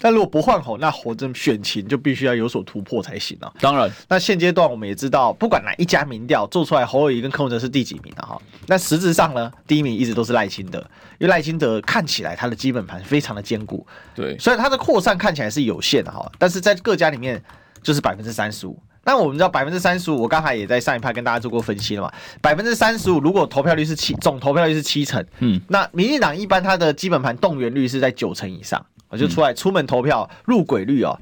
[0.00, 3.50] 但如果不换候，那侯这选情就必须要有所突破才行啊。
[3.60, 8.26] 当然，那现阶段我们也知道，不管哪一家民调做出来，侯友谊跟柯文哲是第几名啊？
[8.26, 10.78] 哈，那实质上呢，第一名一直都是赖清德，
[11.18, 16.30] 因为赖清德看起来他的基本盘非常的坚固，对，所以他的扩散看起来是有限的哈。
[16.38, 17.42] 但是在各家里面
[17.82, 18.78] 就是百分之三十五。
[19.06, 22.10] 那我们知道百分之三十五，我刚才也在上一派跟大家做过分析了嘛。
[22.40, 28.84] 百分之三十五，如果投票率是七，总投票率是七成，嗯，那民进党一般它的基本盘动员率是在九成以上。
[29.16, 31.16] 就出来出门投票入轨率哦，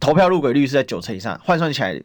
[0.00, 2.00] 投票入轨率是在九成以上，换算起来，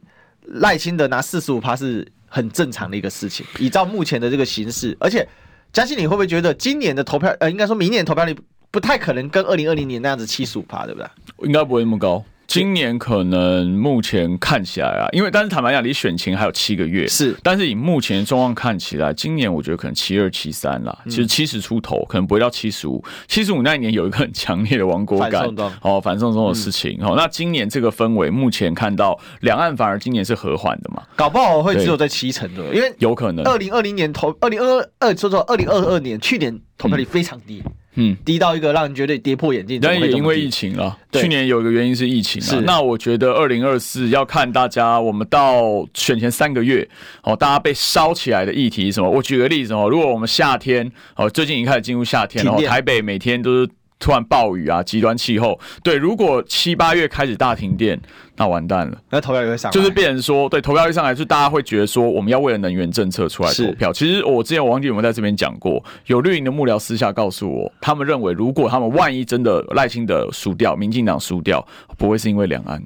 [0.46, 3.46] 赖清德拿四十五趴是很正常的一个事情。
[3.60, 5.28] 依照目前的这个形势，而且
[5.74, 8.36] 嘉欣，你会不会觉得今年的投票呃，应该说明年投票率
[8.72, 11.10] 不太可能跟二零二零年那样子七十五趴，对不对？
[11.46, 12.24] 应该不会那么高。
[12.48, 23.04] 今年可能目前看起来啊，因为但是坦白讲，离选情还有七个月，是，但是以目前的状况看起来，今年我觉得可能七二七三啦，其实七十出头，可能不会到七十五。
[23.28, 25.46] 七十五那一年有一个很强烈的亡国感，
[25.84, 33.46] 哦，反送中的事情，哦，那今年这个氛围，目前看到两岸反而今年是和缓的嘛，搞不好会只有在七成的，因为有可能。
[33.46, 37.62] 二零二零年投二零二二说说二零二二年去年投票率非常低。
[37.66, 37.72] 嗯，
[38.24, 39.80] 低到一个让人觉得跌破眼镜。
[39.82, 42.42] 但也因为疫情了，去年有一个原因是疫情。
[42.42, 46.88] 是，那我觉得二零二四要看大家，我们到选前三个月，
[47.24, 49.10] 哦，大家被烧起来的议题是什么？
[49.10, 53.70] 我举个例子哦，如果我们夏天，哦，最近已经开始进入夏天了，台北每天都是。
[54.00, 55.60] 突然暴雨啊，极端气候。
[55.84, 58.00] 对，如果七八月开始大停电，
[58.36, 58.98] 那完蛋了。
[59.10, 63.92] 那投票也会上来，就是变成说，对，投票一上来，就大家会觉得说，我们要为了能源政策出来投票。
[63.92, 71.66] 其实我之前我忘记有没有在这边讲过，有绿营的幕僚私下告诉我，他们认为，如果他们万一真的赖清德输掉，民进党输掉，
[71.98, 72.82] 不会是因为两岸，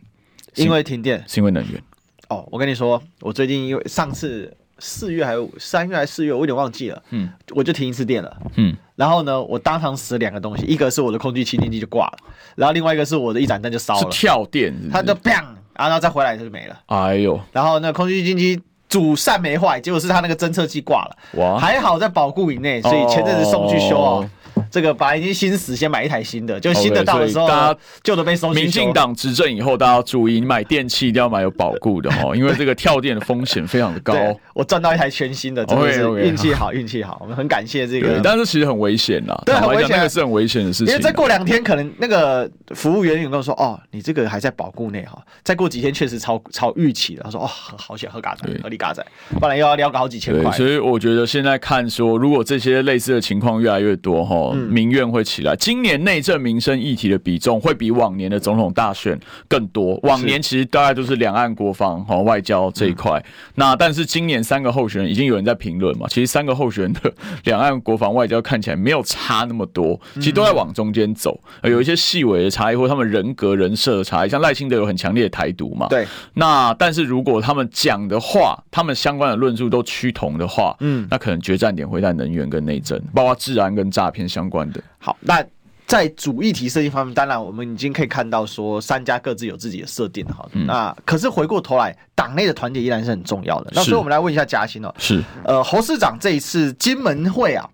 [0.56, 1.82] 因为停电，是因为能源。
[2.30, 4.52] 哦，我跟你说，我最近因为上次。
[4.82, 7.02] 四月还有三月还是四月，我有点忘记了。
[7.12, 8.36] 嗯，我就停一次电了。
[8.56, 12.18] 嗯，然后呢，我当场死了两个东西，一个是我的空气清新机就挂了，
[12.56, 14.10] 然后另外一个是我的一盏灯就烧了。
[14.10, 14.90] 跳电是不是？
[14.92, 15.44] 它就砰，
[15.76, 16.78] 然后再回来它就没了。
[16.88, 21.18] 哎呦，然后那空气清新机主扇没坏，结果是它那个侦测器挂了。
[21.34, 24.12] 哇，还好在保固以内，所以前阵子送去修啊。
[24.12, 24.30] 哦
[24.70, 28.52] 这个本来已经新死，先买一台新的，就新的到的时候，大家旧的被收。
[28.54, 34.14] 民进党执政以后，大家要注意，你买电器一定要买有保固的哦， 因为这个跳电的风险非常的高。
[34.54, 37.18] 我赚到一台全新的，真的是运气好，运气好。
[37.22, 40.88] 我们很感谢这个，但是其实很危险啦，对，很危险，那个是很危险的事情。
[40.88, 47.24] 因为再过两天，可能那个服务员有跟我说，哦，你这个还在保固内哈，再过几天确实超超预期了。
[47.24, 49.06] 他说，哦，好险，喝嘎仔，合理嘎仔，
[49.40, 50.52] 不然又要撩个好几千块。
[50.52, 54.41] 所以我觉得现在看说，如果这些类似的情况越来越多哈。
[54.54, 60.00] 民怨会起来，今年内政民生议题的比重会比往年的总统大选更多。
[60.04, 63.24] 往年其实大概都是两岸国防和外交这一块，
[63.56, 84.82] 那但是今年三个候选人已经有人在评论嘛，其实三个候选人的两岸国防外交看起来没有差那么多，其实都在往中间走，有一些细微的差异或他们人格人设的差异，像赖清德有很强烈的台独嘛，对，那但是如果他们讲的话，他们相关的论述都趋同的话，嗯，那可能决战点会在能源跟内政，包括治安跟诈骗相关的。
[84.98, 85.46] 好，那
[85.86, 90.48] 在主议题设计方面，当然我们已经可以看到说三家各自有自己的设定哈。
[90.54, 93.72] 嗯、那可是回过头来，党内的团结依然是很重要的。
[93.76, 97.70] 那所以我们来问一下嘉欣哦，是呃侯市长这一次金门会啊，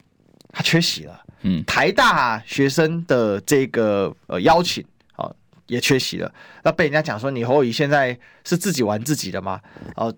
[0.51, 1.21] 他缺席了。
[1.43, 4.83] 嗯，台大学生的这个呃邀请
[5.15, 5.29] 啊
[5.67, 6.33] 也缺席了。
[6.63, 9.61] 那被人家讲说你侯友宜现在是自己玩自己的吗？
[9.95, 10.11] 哦，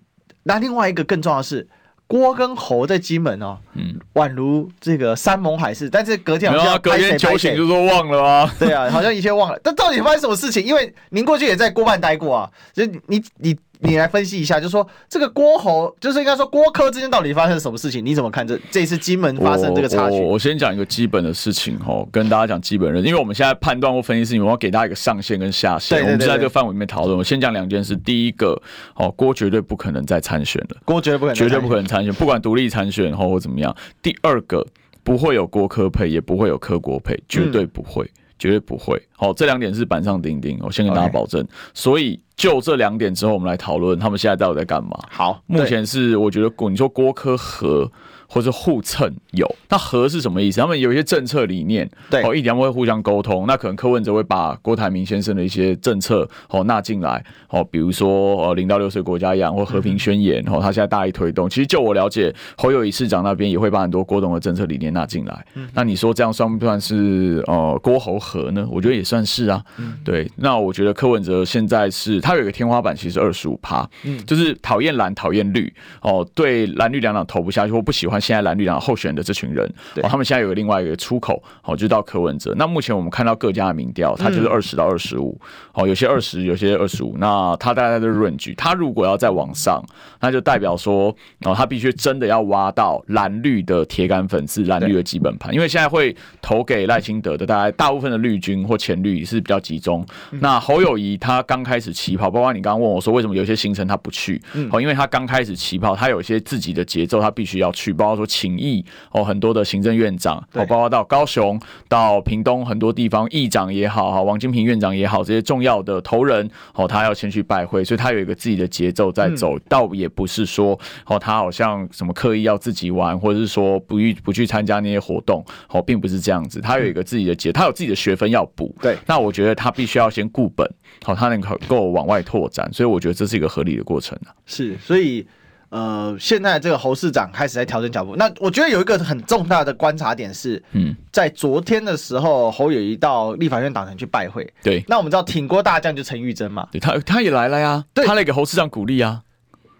[0.43, 1.67] 那另外一个更重要的是。
[2.10, 8.52] 郭跟侯在金门哦，嗯，宛如这个山盟海誓，但是隔天好像隔天酒醒就说忘了吗？
[8.58, 9.60] 对啊，好像一切忘了。
[9.63, 10.65] 但到底发生什么事情？
[10.65, 18.06] 因为您过去也在郭办待过啊，所以你你你来分析一下，就是说这个郭侯，就是应该说郭柯之间到底发生了什么事情？
[18.06, 20.20] 你怎么看这这次金门发生这个插曲？
[20.20, 27.18] 我先讲一个基本的事情哦，跟大家讲基本的，因为我们现在判断或分析事情，我要给大家一个上限跟下限，对，我们就在这个范围里面讨论。
[27.18, 28.62] 我先讲两件事，第一个
[28.96, 33.74] 哦，郭绝对不可能再参选了，郭绝对不可能，绝对不可能参选，不管独立参选或或怎么样。
[34.02, 34.65] 第二个
[35.04, 38.10] 不会有郭柯配，也不会有柯郭配，绝对不会。
[38.38, 41.46] 绝对不会，好，这两点是板上钉钉，我先跟大家保证。
[41.74, 44.97] 所以就这两点之后，我们来讨论他们现在到底在干嘛。
[45.12, 47.91] 好，目前是我觉得，你说郭科和。
[48.32, 50.62] 或者互蹭有，那和是什么意思？
[50.62, 53.47] 他们有一些政策理念，对，哦，一点会互相沟通。
[53.47, 61.49] 那可能柯文哲会把郭台铭先生的一些政策哦纳进来，哦，比如说呃零到六岁国家养或和平宣言，哦，他现在大力推动。
[61.49, 65.43] 其实就我了解，侯友谊市长那边也会把很多郭董的政策理念纳进来。
[65.56, 68.63] 嗯，那你说这样算不算是呃郭侯和呢？
[68.69, 69.60] 我觉得也算是啊。
[69.80, 70.30] 嗯，对。
[70.36, 78.20] 那我觉得柯文哲现在是他有一个天花板，其实二十五趴，嗯，就是讨厌蓝讨厌绿哦，对蓝绿两党投不下去或不喜欢。
[78.20, 79.65] 现在蓝绿党候选的这群人，
[79.98, 82.54] 哦，他们现在有个另外一个出口，哦，就到柯文哲。
[82.58, 85.39] 那目前我们看到各家的民调，他就是二十到二十五，
[85.74, 87.15] 哦，有些二十，有些二十五。
[87.18, 89.84] 那他大概在这 range，他如果要再往上，
[90.20, 91.15] 那就代表说，
[91.46, 95.54] 哦，他必须真的要挖到蓝绿的铁杆粉丝，蓝绿的基本盘。
[95.54, 100.06] 因为现在会投给赖清德的，大概大部分的绿军或前绿是比较集中。
[100.32, 104.40] 那侯友谊他刚开始起跑，包括你刚刚问我说，为什么有些行程他不去？
[104.72, 128.76] 哦，因为他刚开始起跑，他有一些自己的节奏，他必须要去，包括说请益哦，很多的行政院长哦，包括到高雄、到屏东很多地方，议长也好，哈，王金平院长也好，这些重要的头人哦，他要先去拜会，所以他有一个自己的节奏在走，嗯、倒也不是说哦，他好像什么刻意要自己玩，或者是说不去不去参加那些活动，哦，并不是这样子，他有一个自己的节，他有自己的学分要补。
[128.82, 130.70] 对，那我觉得他必须要先固本，
[131.04, 134.36] 好，他能够往外拓展，所以我觉得这是一个合理的过程啊。
[134.45, 135.26] 是，所以。
[135.72, 138.15] 呃，现在这个侯市长开始在调整脚步。
[138.15, 144.52] 那我觉得有一个很重大的观察点是，嗯，在昨天的时候，侯友谊到立法院党团去拜会。
[144.63, 149.22] 对，那我们知道挺郭大将就陈玉珍嘛，对，他他也来了呀，对，他来给侯市长鼓励啊。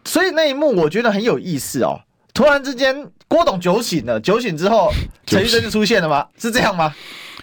[0.06, 2.02] 所以那一幕我觉得很有意思哦。
[2.36, 4.92] 突然之间，郭董酒醒了，酒醒之后，
[5.26, 6.28] 陈玉珍就出现了吗？
[6.38, 6.94] 是这样吗？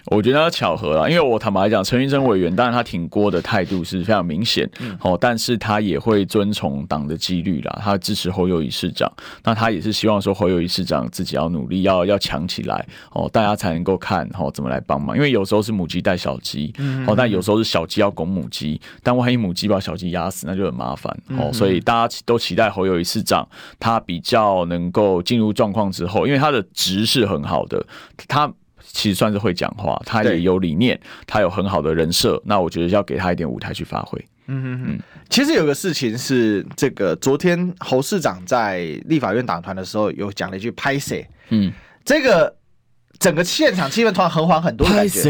[0.07, 4.69] 我觉得他巧合了，因为我坦白来讲，陈玉珍委员当然他挺郭的态度是非常明显，
[5.01, 9.11] 哦，但是他也会遵从党的纪律啦，他支持侯友宜市长，
[9.43, 16.73] 那他也是希望说侯友宜市长自己要努力，要要强起来，哦，大家才能够看哦怎么来帮忙，因为有时候是母鸡带小鸡，
[17.05, 23.47] 哦，但有时候是小鸡要拱母鸡，但万一母鸡把小鸡压死，那就很麻烦，哦，所以大家都期待侯友宜市长
[23.79, 27.85] 他比较能够进入状况之后，因为他的值是很好的，
[28.27, 28.51] 他。
[28.97, 34.19] 其实算是会讲话，他也有理念，他有很好的人设，那我觉得要给他一点舞台去发挥。
[34.47, 34.99] 嗯嗯嗯。
[35.29, 41.71] 其实有个事情是，这个昨天侯市长在立法院党团的时候有讲了一句“拍谁”，嗯，
[42.03, 42.51] 这个。
[43.19, 45.21] 整个现场气氛突然和缓很多的感觉。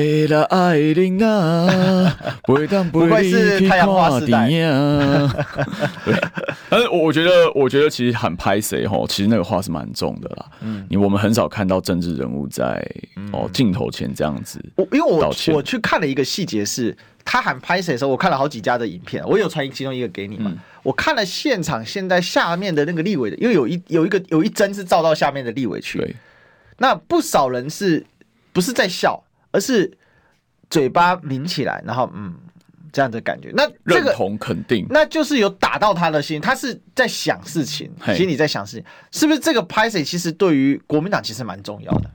[2.91, 4.47] 不会是太阳花时代。
[6.05, 6.15] 对，
[6.69, 10.45] 但是我觉得，我觉得其实喊拍谁吼，其实那个话是蛮重的啦。
[10.61, 12.85] 嗯，因为我们很少看到政治人物在
[13.31, 14.63] 哦镜头前这样子。
[14.75, 20.51] 我因为我我去看了一个细节，是他喊拍谁的时候，我看了好几家的影片，我有传其中一个给你嘛。
[20.83, 26.15] 我看了现场现在下面的那个立委的，因为有一有一个有一帧是照到下面的立委去。
[26.77, 28.05] 那不少人是
[28.53, 29.97] 不是在笑，而是
[30.69, 32.35] 嘴巴抿起来，然后嗯，
[32.91, 33.51] 这样的感觉。
[33.55, 42.11] 那这个认同肯定，那就是有打到他的心，他是在想事情，心里在想事情，是不是这个拍摄其实对于国民党其实蛮重要的。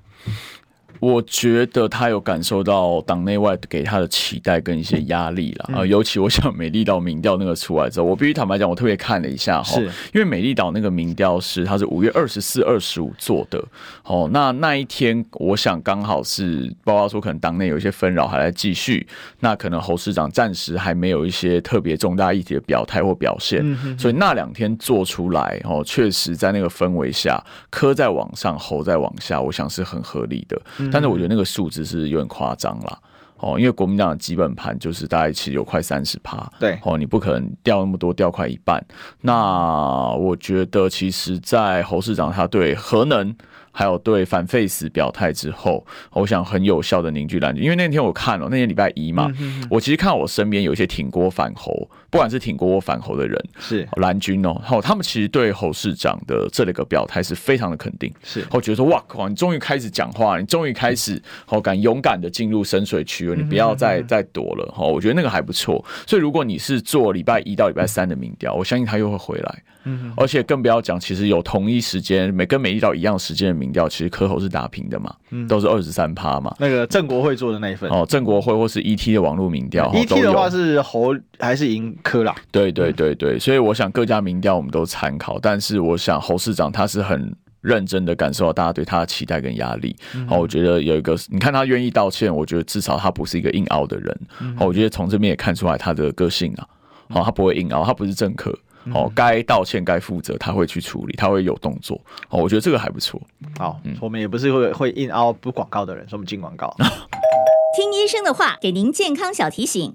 [1.03, 9.81] 我觉得他有感受到党内外给他的期待跟一些压力了啊、呃，尤其我想美丽岛民调那个出来之后，我必须坦白讲，我特别看了一下哈，
[10.15, 13.61] 因为美丽岛那个民调是他是五月二十四、二十五做的，
[14.05, 19.05] 哦，那那一天我想刚好是包括说可能党内有一些纷扰还在继续，
[19.41, 23.61] 那可能侯市长暂时还没有一些特别重大议题的表态或表现，
[23.99, 30.63] 所以那两天做出来哦，确实在那个氛围下，柯在往上，侯在往下，我想是很合理的。
[30.93, 32.99] 但是我觉得那个数字是有点夸张了，
[33.39, 38.85] 哦，因为国民党的基本盘就是大概其实有快三十趴，对，哦，你不可能掉那么多，掉快一半。
[39.21, 43.35] 那我觉得其实，在侯市长他对核能
[43.73, 47.65] 还有对反废死表态之后，我想很有效的凝聚蓝军。
[47.65, 49.33] 因为那天我看了，那天礼拜一嘛，
[49.71, 53.89] 我其实看我身边有一些挺郭反侯，不管是挺郭或反侯的人，是。
[53.97, 58.47] 蓝军哦，好，他们其实对侯市长的这个表态是非常的肯定，是。
[58.51, 65.83] 我觉得说哇靠，你终于开始讲话，你终于开始好敢勇敢的进入深水区了，你不要再再躲了哈，我觉得那个还不错。
[66.07, 69.63] 所以如果你是做礼拜一到礼拜三的民调，我相信他又会回来。
[69.85, 76.55] 嗯，而且更不要讲，其实有同一时间，每跟每一道一样时间的民调，其实柯侯是打平的嘛，嗯、都是二十三趴嘛。
[76.61, 77.91] 那个郑国会做的那一份。
[77.91, 82.35] 哦，郑国会或是 ET 的网络民调，ET 的话是侯还是赢柯啦？
[82.51, 89.97] 对对对对，所以我想各家民调我们都参考，但是我想侯市长他是很认真的感受到大家对他的期待跟压力。
[90.29, 94.21] 好，我觉得有一个，你看他愿意道歉，我觉得至少他不是一个硬凹的人。
[94.59, 96.67] 好，我觉得从这边也看出来他的个性啊，
[97.09, 98.53] 好，他不会硬凹，他不是政客。
[98.93, 101.95] 好，该道歉、该负责，他会去处理，他会有动作。
[102.31, 103.23] 哦，我觉得这个还不错。
[103.57, 106.75] 好，嗯，我们也不是会会硬凹不广告的人，所以我们进广告。
[107.79, 109.95] 听医生的话，给您健康小提醒。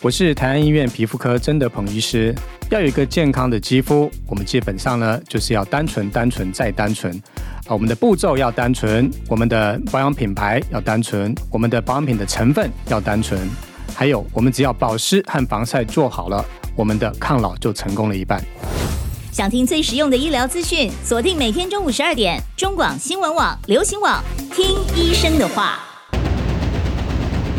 [0.00, 2.34] 我是台安医院皮肤科曾德鹏医师。
[2.70, 7.12] 要有一个健康的肌肤，我们基本上呢就是要单纯、单纯再单纯。
[7.66, 13.40] 啊，我们的步骤要单纯，我们的保养品牌要单纯，我们的保养品的成分要单纯，
[13.92, 16.44] 还有我们只要保湿和防晒做好了。
[16.76, 18.40] 我们的抗老就成功了一半。
[19.32, 24.22] 想听最实用的医疗资讯，锁定每天中午十二点，中广新闻网、流行网，
[24.54, 25.89] 听医生的话。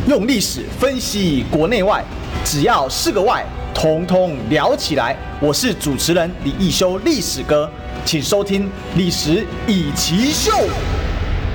[0.08, 2.04] 用历史分析国内外，
[2.43, 5.16] 只要是个“外”，统统聊起来。
[5.39, 7.70] 我是主持人李易修，历史哥，
[8.04, 8.64] 请收听
[8.97, 10.52] 《历史易起秀》。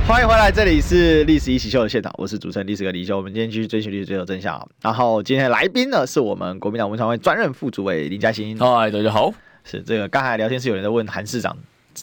[0.06, 3.16] 欢迎回来，这里是历史一起秀的现场，我是主持人历史哥李修。
[3.16, 4.56] 我们今天继续追寻历史，追求真相。
[4.80, 8.56] 然后今天的来宾呢，是我们国民党文传会专任副主委林嘉欣。
[8.56, 9.34] 嗨，大家好。
[9.64, 11.56] 是这个，刚才聊天室有人在问韩市长。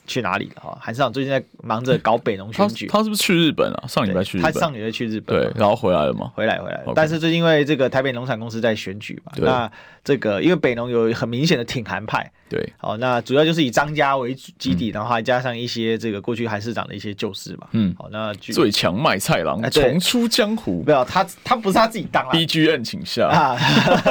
[0.06, 0.78] 去哪里了哈？
[0.82, 2.88] 韩市长最近在忙着搞北农选举。
[2.88, 3.84] 他，他是不是去日本啊？
[3.88, 6.32] 上礼拜去日本，他上礼拜去日本，对，然后回来了吗？
[6.36, 9.46] 回来回来.但是最近因为这个台北农产公司在选举嘛，对。
[9.46, 9.72] 那
[10.04, 23.30] 这个因为北农有很明显的挺韩派，对，好，那主要就是以张家为基底，嗯、然后还加上一些这个过去韩市长的一些旧事嘛，嗯，好，那最强卖菜郎重出江湖，没有他，他不是他自己当了，B G N 请下。
[23.30, 23.58] 啊，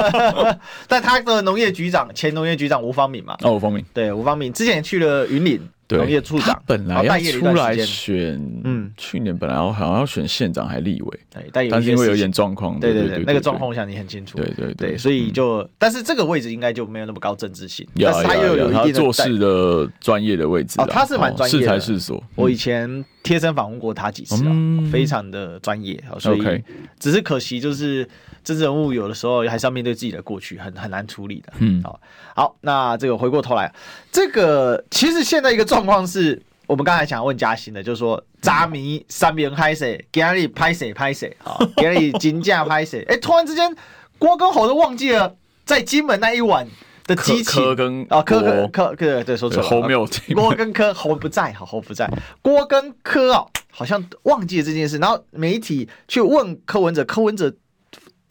[0.87, 4.51] 但他的农业局长前农业局长吴方敏嘛，哦，吴方敏，对，吴方敏。
[4.51, 5.61] 之前去了云林。
[5.89, 11.19] 农业处长本来要出来选，嗯，去年本来要好像要选县长还立委，
[11.51, 22.23] 但是因为有点状况，对对对，那个状况我想你很清楚，对对对，所以就，但是这个位置应该就没有那么高政治性，但是他又有他做事的专业的位置，哦，他是蛮专业的，是才是所。
[22.35, 24.55] 我以前贴身访问过他几次啊，
[24.91, 26.63] 非常的专业，所以
[26.99, 28.07] 只是可惜就是。
[28.43, 31.53] 政治人物有的时候还是要面对自己的过去，很很难处理的。
[31.59, 31.99] 嗯，好，
[32.35, 33.73] 好，那这个回过头来，
[34.11, 43.03] 这个其实现在一个状况是我们刚才想要问嘉欣的，就是说，渣迷三边拍谁，给你拍谁拍谁， 好，给你金价拍谁？
[43.09, 43.75] 哎，突然之间，
[44.17, 45.35] 郭跟侯都忘记了
[45.65, 46.67] 在金门那一晚
[47.05, 47.63] 的激情。
[47.63, 49.69] 柯跟啊，柯跟柯，对对，说错了。
[49.69, 50.07] 侯没有。
[50.33, 52.09] 郭跟柯，侯不在，好，侯不在。
[52.41, 57.53] 郭跟柯啊，好像忘记了这件事，然后媒体去问柯文哲，柯文哲。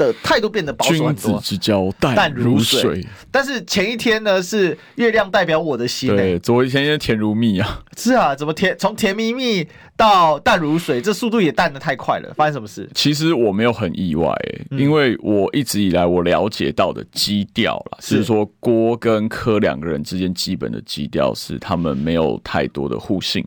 [0.02, 3.06] 的态度变得保守很多，君子之交淡如水。
[3.30, 12.32] 但是前一天呢，是月亮代表我的心，欸，对，昨天天甜如蜜啊，是啊，怎么甜从甜蜜蜜到淡如水，这速度也淡的太快了。
[12.34, 12.88] 发生什么事？
[12.94, 23.46] 其实我没有很意外，欸，嗯，因为我一直以来我了解到的基调啦，是，是说郭跟柯两个人之间基本的基调是他们没有太多的互信。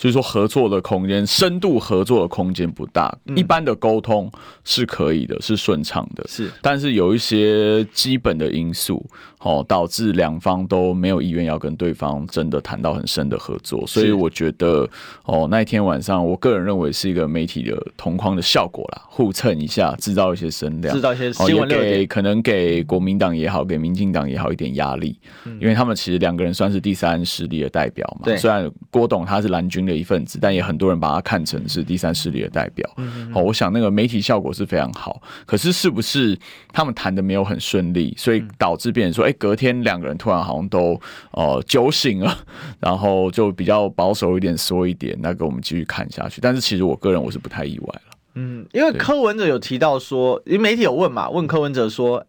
[0.00, 4.32] 就是说，合作的空间、深度合作的空间不大，一般的沟通
[4.64, 6.24] 是可以的，是顺畅的。
[6.26, 9.04] 是，但是有一些基本的因素，
[9.40, 13.86] 哦，导致两方都没有意愿要跟对方真的谈到很深的合作。
[13.86, 14.88] 所以我觉得，
[15.24, 25.18] 哦，那一天晚上，我个人认为是一个媒体的同框的效果啦，互蹭一下，制造一些声量，制造一些新闻给可能给国民党也好，给民进党也好一点压力，
[25.60, 28.34] 因为他们其实两个人算是第三势力的代表嘛。
[28.38, 32.88] 虽然郭董他是蓝军的一份子，但也很多人把它看成是第三势力的代表。
[33.32, 35.20] 好，我想那个媒体效果是非常好。
[35.44, 36.38] 可是是不是
[36.72, 41.00] 他们谈的没有很顺利，所以导致变成说，哎，隔天两个人突然好像都
[41.32, 42.38] 呃酒醒了，
[42.80, 46.40] 然后就比较保守一点说一点，那个我们继续看下去。
[46.40, 48.16] 但是其实我个人我是不太意外了。
[48.34, 52.24] 嗯，因为柯文哲有提到说，因为媒体有问嘛，问柯文哲说，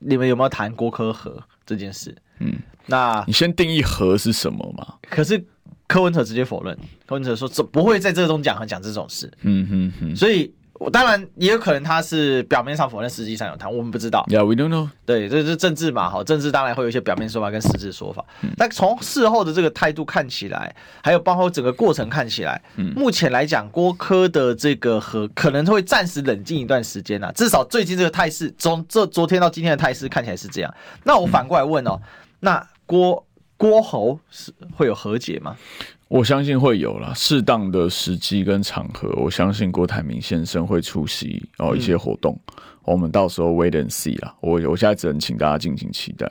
[0.00, 2.14] 你们有没有谈郭柯和这件事？
[2.40, 2.54] 嗯，
[2.86, 4.94] 那你先定义和是什么嘛？
[5.08, 5.42] 可是。
[5.90, 10.14] 柯文哲直接否认，柯文哲说：“这不会在这个中讲讲这种事。”嗯哼哼。
[10.14, 14.24] 所以我当然也有可能他是表面上否认，实际上有谈，我们不知道。
[14.28, 14.88] Yeah, we don't know。
[15.04, 18.24] 对，这是政治嘛，好，政治当然会有一些表面说法跟实质说法。
[18.42, 20.72] 嗯、但从事后的这个态度看起来，
[21.02, 30.72] 还有包括整个过程看起来，嗯、目前来讲，郭科的这个和可能会暂时冷静一段时间啊，至少最近这个态势，从这昨天到今天的态势看起来是这样。
[31.02, 33.26] 那我反过来问哦，嗯、那郭
[33.60, 35.54] 郭侯是会有和解吗？
[36.08, 44.34] 我相信会有啦，适当的时机跟场合，我相信郭台铭先生会出席哦一些活动，嗯、我们到时候 wait and see 啦。
[44.40, 46.26] 我我现在只能请大家敬请期待。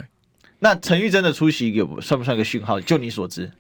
[0.58, 2.82] 那陈玉珍的出席有算不算一个讯号？
[2.82, 3.52] 就你所知？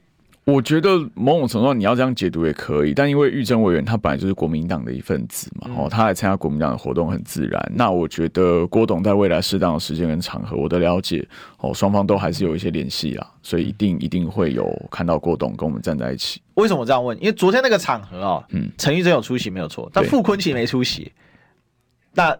[0.50, 7.72] 我觉得某种程度上你要这样解读也可以，但因为玉珍委员他本来就是国民党的一份子嘛，哦，他来参加国民党的活动很自然。
[7.76, 11.28] 那我觉得郭董在未来适当的时间跟场合，我的了解
[11.60, 16.42] 哦，双方都还是有一些联系啊，所以一定一定会有看到郭董跟我们站在一起。
[16.56, 17.18] 为什么这样问？
[17.20, 21.12] 因为昨天那个场合啊，嗯，陈玉珍有出席没有错，但傅昆萁没出席，
[22.14, 22.32] 那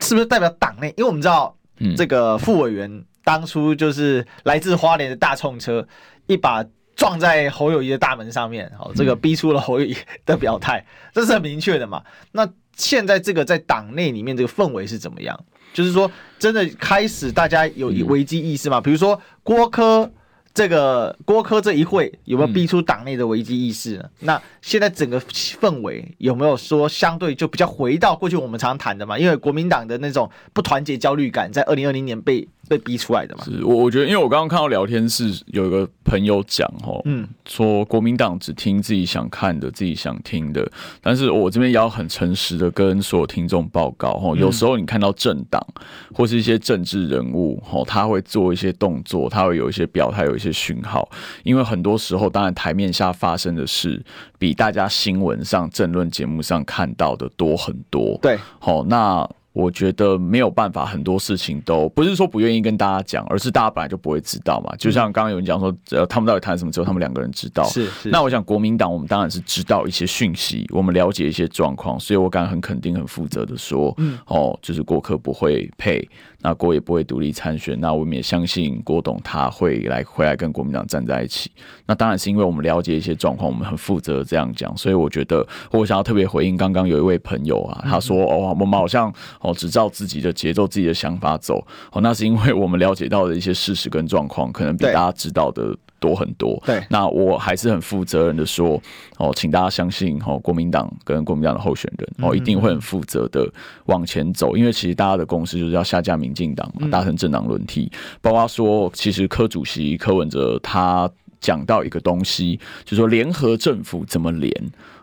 [0.00, 0.88] 是不是代表党内？
[0.96, 1.56] 因为我们知道，
[1.96, 5.86] 这个副委员当初就是来自花莲的大冲车
[6.26, 6.64] 一把。
[6.96, 10.84] 撞在侯友谊的大门上面，好，这个逼出了侯友谊的表态，
[11.14, 12.02] 这是很明确的嘛。
[12.32, 15.38] 那现在这个在党内里面这个氛围是怎么样？
[15.72, 18.80] 就是说，真的开始大家有危机意识吗？
[18.80, 20.10] 比如说郭科。
[20.56, 24.02] 这个郭科这一会有没有逼出党内的危机意识呢？
[24.04, 29.18] 嗯、那现在整个氛围有没有说相对就比较回到过去我们常谈的嘛？
[29.18, 33.44] 因为国民党的那种不团结焦虑感，在二零二零年被被逼出来的嘛。
[33.44, 40.68] 是，我我觉得，因为我刚刚看到聊天室有一个朋友讲哦，嗯，说国民党只听自己想看的、自己想听的。
[41.00, 45.64] 但是我这边也要很诚实的跟所有听众报告哦，有时候你看到政党
[46.12, 50.52] 或是一些政治人物哦，他会做一些动作，他会有一些表态，有一些。
[50.56, 51.06] 讯号，
[51.44, 54.02] 因为很多时候，当然台面下发生的事，
[54.38, 58.18] 比大家新闻上、政论节目上看到的多很多。
[58.22, 59.28] 对，好，那。
[59.56, 64.76] 我觉得没有办法，很多事情都不是说不愿意跟大家讲，而是大家本来就不会知道嘛。
[64.76, 67.64] 就像刚刚有人讲说，呃，他们到底谈什么，只有他们两个人知道。
[67.64, 68.10] 是，是。
[68.10, 76.06] 那我想国民党，我们当然是知道一些讯息，我们了解一些状况，所以我敢很肯定、很负责的说，嗯，哦，就是国客不会配，
[76.46, 81.50] 那郭也不会独立参选，那我们也相信郭董他会来回来跟国民党站在一起。
[81.86, 89.12] 那当然是因为我们了解一些状况，我们很负责的这样讲，所以我觉得我想要特别回应刚刚有一位朋友啊，他说，哦，我们好像。
[89.40, 91.58] 哦，只照自己的节奏、自己的想法走。
[91.90, 96.62] 哦，那是因为我们了解到的一些事实跟状况，可能比大家知道的多很多。
[96.64, 98.80] 对，那我还是很负责任的说，
[99.18, 103.50] 哦，请大家相信，哦，国民党跟国民党的候选人，哦，一定会很负责的
[103.86, 104.56] 往前走。
[104.56, 107.90] 因为其实大家的共识就是要下架民进党嘛，达成政党轮替。
[108.20, 114.52] 包括说，其实柯主席柯文哲他讲到一个东西，就是说联合政府怎么连。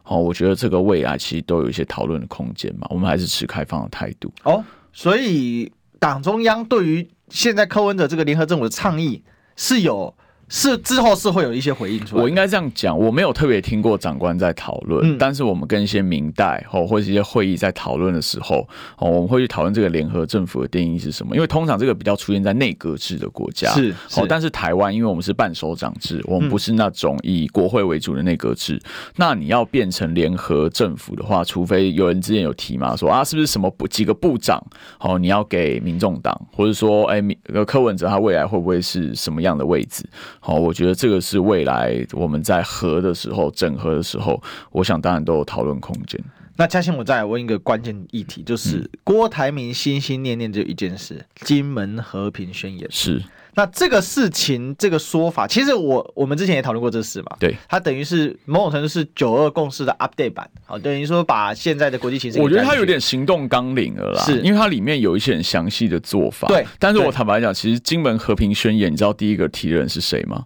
[0.03, 4.31] 哦，我觉得这个未来其实都有一些讨论的空间嘛，我们还是持开放的态度。
[4.43, 9.23] 哦，所以党中央对于现在柯文哲这个联合政府的倡议
[9.55, 10.13] 是有。
[10.49, 12.21] 是之后是会有一些回应出来。
[12.21, 18.67] 我应该这样讲，我没有特别听过长官在讨论，嗯、但是我们跟一些明代或或者一些会议在讨论的时候，
[18.97, 21.35] 哦，我们会去讨论这个联合政府的定义是什么？
[21.35, 28.81] 因为通常这个比较出现在内阁制的国家，是，是哦，但是台湾因为我们是半首长制，我们不是那种以国会为主的内阁制，嗯、
[29.15, 34.63] 那你要变成联合政府的话，除非有人之前有提嘛，说啊，是不是什么部几个部长
[34.99, 37.21] 哦，你要给民众党，或者说哎，
[37.65, 40.05] 柯文哲他未来会不会是什么样的位置？
[40.45, 46.21] 好，我觉得这个是未来我们在合的时候、整合的时候，我想当然都有讨论空间。
[46.55, 52.87] 那嘉兴，我再来问一个关键议题，就是郭台铭心心念念只有一件事：金门和平宣言。
[52.91, 53.21] 是。
[53.55, 57.37] 那这个事情，这个说法，其实我我们之前也讨论过这事嘛。
[57.39, 64.23] 对，它等于是某种程度是九二共识的 update 版，好，等于说把现在的国际形势，我觉得它有点行动纲领了啦。
[64.23, 66.47] 是，因为它里面有一些很详细的做法。
[66.47, 70.43] 对，但是我坦白讲，其实金门和平宣言，你知道第一个提的人是谁吗？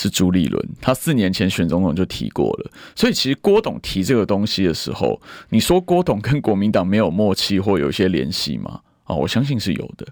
[0.00, 2.70] 是朱立伦，他四年前选总统就提过了。
[2.96, 5.20] 所以其实郭董提这个东西的时候，
[5.50, 8.80] 你说郭董跟国民党没有默契或有一些联系吗？
[9.04, 10.06] 啊，我相信是有的。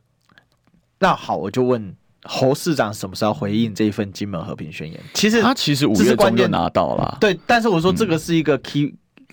[0.98, 1.94] 那好，我就问。
[2.24, 5.00] 侯市长什么时候回应这一份金门和平宣言？
[5.14, 7.38] 其实他其实五月中就拿到了，对。
[7.46, 8.92] 但是我说这个是一个 key、嗯、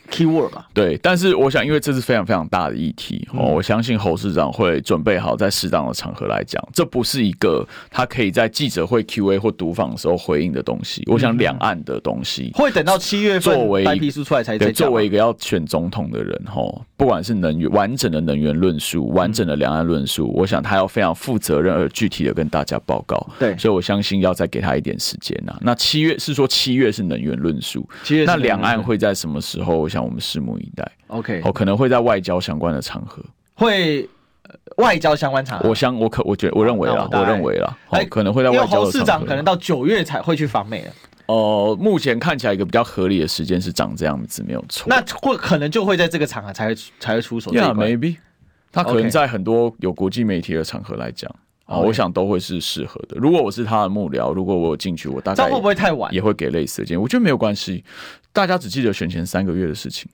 [0.09, 0.97] key word 嘛，对。
[1.01, 6.61] 但是我想，因为这是非常非常大的议题哦，嗯、我相信侯市长会准备好在适当的场合来讲。
[6.73, 11.03] 这不是一个他可以在记者会 Q&A 或读访的时候回应的东西。
[11.07, 14.71] 我想两岸的东西、嗯、会等到七月份作为白皮书出来才对。
[14.71, 16.61] 作为一个要选总统的人，哈。
[16.97, 23.25] 不管是能源完整的能源论述，完整的两岸论述，我想他要非常负责任而具体的跟大家报告。
[23.37, 25.53] 对，所以我相信要再给他一点时间呐。
[25.61, 29.87] 那七月是说七月是能源论述，七月那两岸会在什么时候？
[29.95, 30.91] 我想我们拭目以待。
[31.07, 33.23] OK，哦，可能会在外交相关的场合，
[33.53, 34.07] 会
[34.77, 35.69] 外交相关场合。
[35.69, 38.65] 我相我可我觉得我认为啊，我认为啦，哎，可能会在外交。
[38.65, 40.91] 侯市长可能到九月才会去访美了。
[41.27, 44.87] 哦，目前看起来一个比较合理的时间是长这样子，没有错。
[44.89, 47.51] 那会可能就会在这个场合才会才会出手。
[47.51, 48.17] Yeah, maybe。
[48.73, 51.33] 他可能在很多有国际媒体的场合来讲
[51.63, 53.15] 啊，我想都会是适合的。
[53.17, 56.13] 如果我是他的幕僚，如果我有进去，我大概会不会太晚？
[56.13, 57.01] 也会给类似的建议。
[57.01, 57.85] 我觉得没有关系，
[58.35, 60.07] 大家只记得选前三个月的事情。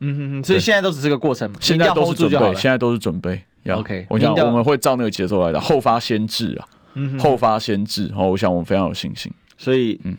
[0.00, 3.40] 嗯哼哼，所以现在都只是个过程，现在都是准备，现在都是准备。
[3.70, 6.66] OK，我想我们会照那个节奏来的，后发先至啊，
[7.18, 8.12] 后发先至。
[8.16, 9.32] 哦，我想我们非常有信心。
[9.56, 10.16] 所以，嗯。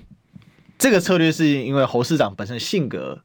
[0.78, 3.22] 这个策略是因为侯市长本身性格，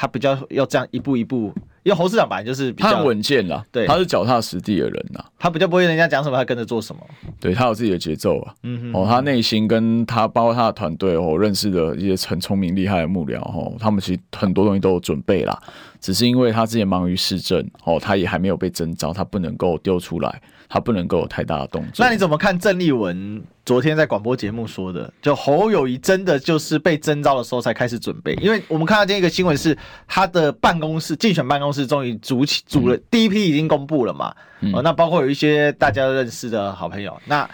[0.00, 7.02] 他比较要这样一步一步，因为侯市长本来就是比较他稳健啦，对，他是脚踏实地的人呐，他比较不会人家讲什么他跟着做什么，
[7.40, 15.58] 对，他有自己的节奏啊，嗯哼，哦，他内心跟他包括他的团队哦，认识的一些很聪明厉害的幕僚哦，他们其实很多东西都有准备啦，
[16.00, 20.40] 只是因为他之前忙于市政哦，他也还没有被征召，他不能够丢出来。
[20.68, 22.04] 他不能够有太大的动作。
[22.04, 25.10] 那你怎么看郑丽文昨天在广播节目说的？
[25.22, 28.34] 就侯友谊真的就是被征召的时候才开始准备？
[28.34, 34.34] 因为我们看到今天一个新闻是，他的办公室竞选办公室终于组起组了，第一批已经公布了嘛？
[34.60, 37.16] 嗯、哦，那包括有一些大家认识的好朋友。
[37.24, 37.48] 那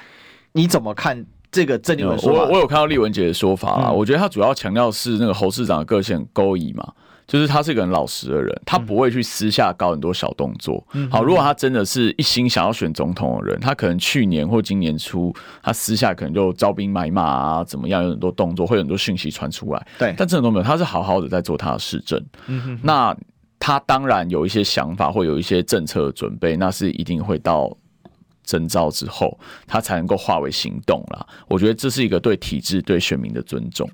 [0.52, 2.40] 你怎么看这个郑丽文说法？
[2.40, 6.92] 我我有看到丽文姐的说法啊，嗯、我觉得他主要强调是那个侯市长的个性勾引嘛。
[7.26, 10.86] 就是他是一个很老实的人，他不会去私下搞很多小动作。
[11.10, 19.86] 好，如果他真的是一心想要选总统的人，他可能去年或今年初，他私下可能就招兵买马啊，怎么样，有很多动作，会有很多讯息传出来。
[19.98, 22.22] 对，但这种都没有，他是好好的在做他的市政。
[22.46, 23.16] 嗯哼那
[23.58, 27.74] 他当然有一些想法，或有一些政策的准备，那是一定会到
[28.44, 31.26] 征召之后，他才能够化为行动啦。
[31.48, 33.88] 我觉得这是一个对体制、对选民的尊重。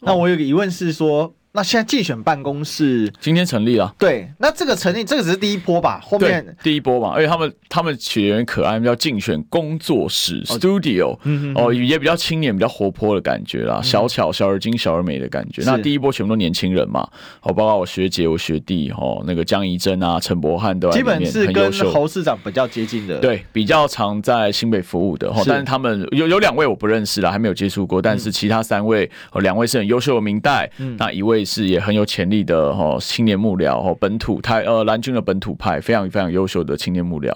[0.00, 1.32] 那我有个疑问是说。
[1.54, 11.18] 那现在竞选办公室今天成立了，对，那这个成立这个只是第一波吧，后面第一波嘛，而且他们他们取得很可爱，叫竞选工作室 Studio，
[11.54, 15.62] 哦，也比较青年、比较活泼的感觉啦，小巧、小而精、小而美的感觉。
[15.66, 17.06] 那第一波全部都年轻人嘛，
[17.42, 31.41] 哦，包括我学姐、我学弟，哦，那个江怡珍啊、陈柏翰都基本是跟侯市长比较接近的，对，比较常在新北服务的，但是他们有有两位我不认识了，还没有接触过，但是其他三位，哦，两位是很优秀的明代，那一位。
[31.44, 37.30] 是也很有潜力的哈青年幕僚哦，本土台呃蓝军的本土派非常非常优秀的青年幕僚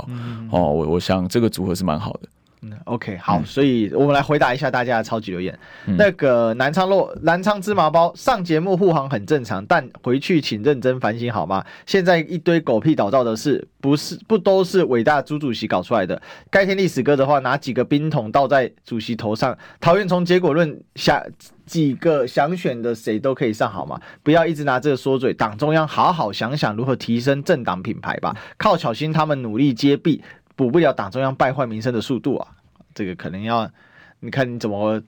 [0.50, 2.28] 哦，我我想这个组合是蛮好的。
[2.62, 5.56] 嗯，OK，好，所以我们来回答一下大家的超级留言。
[5.98, 11.64] 那个南昌洛南昌芝麻包上节目护航很正常，但回去请认真反省好吗？
[11.84, 16.20] 现在一堆狗屁倒灶的事，不是不都是伟大朱主席搞出来的？
[16.50, 21.24] 该听历史歌的话，拿几个冰桶倒在主席头上，讨厌从结果论下。
[21.66, 24.00] 几个想选的谁都可以上好吗？
[24.22, 25.34] 不要一直拿这个说嘴。
[25.34, 28.36] 党中央好好想想如何提升政党品牌吧。
[28.56, 30.22] 靠巧心他们努力接弊，
[30.56, 32.48] 补不了党中央败坏民生的速度啊！
[32.94, 33.70] 这个可能要
[34.18, 35.00] 你看你怎么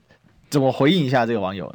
[0.48, 1.74] 怎么回应一下这个网友。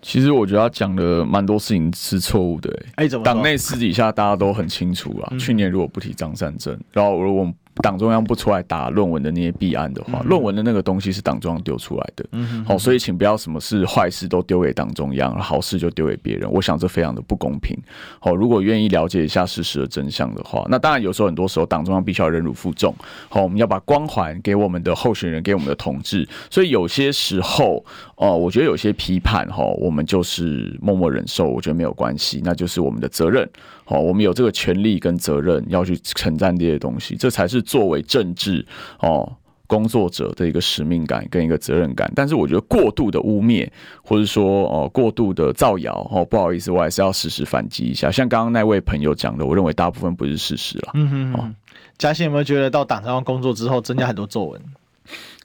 [0.00, 2.86] 其实我觉得他讲的蛮多事情是错误的、欸。
[2.94, 3.24] 哎，怎么？
[3.24, 5.28] 党内私底下大家都很清楚啊。
[5.32, 7.52] 嗯、去年如果不提张善政，然后如果。
[7.82, 12.26] 党中央不出来打论文的那些弊案的话，论、嗯、文的那个东西是党中央丢出来的。
[12.64, 16.50] 好、所以请不要什么事坏事都丢给党中央，好事就丢给别人。
[16.50, 17.76] 我想这非常的不公平。
[18.20, 22.94] 好、哦，如果愿意了解一下事实的真相的话，那当然有时候很多时候党中央必须要忍辱负重。
[23.28, 26.28] 好、哦，我们要把光环给我们的候选人，给我们的同志。
[26.50, 27.84] 所以有些时候，
[28.16, 33.48] 哦，我觉得有些批判哈、哦，我们就是默默忍受，我觉得没有关系，那就是我们的责任。
[33.88, 37.62] 好、哦，我们有这个权利跟责任要去承担这些东西，这才是。
[37.68, 38.64] 作为政治
[39.00, 39.30] 哦
[39.66, 43.68] 工作者的一个使命感跟一个责任感，但是我觉得过度的污蔑
[44.02, 48.10] 或者说哦过度的造谣哦，不好意思，我还是要实时反击一下。
[48.10, 50.92] 像刚刚那位朋友讲的，我认为大部分不是事实了。
[50.94, 51.50] 嗯哼，哦，
[51.98, 54.58] 嘉欣有没有觉得到党上工作之后增加很多皱纹？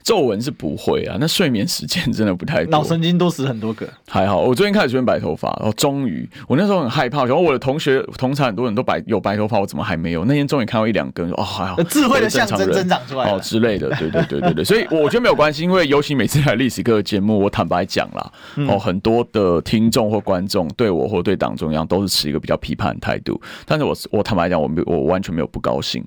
[0.04, 3.88] 皱纹是不会啊，那睡眠时间真的不太多，脑神经都死很多个。
[4.06, 10.26] 还好，我最近开始出现白头发，然后终于，我那时候很害怕，然后我的同学同场很多人都白有白头发，我怎么还没有？
[10.26, 18.30] 那天终于看到一两根，哦，还好， 智慧的象征增长出来哦之类的，对对对对对，所以我觉得没有关系，因为尤其每次来历史课的节目，我坦白讲啦，
[18.68, 26.04] 哦，很多的听众或观众对我或对党中央都是持一个比较批判的态度，但是我我坦白讲，我没我完全没有不高兴，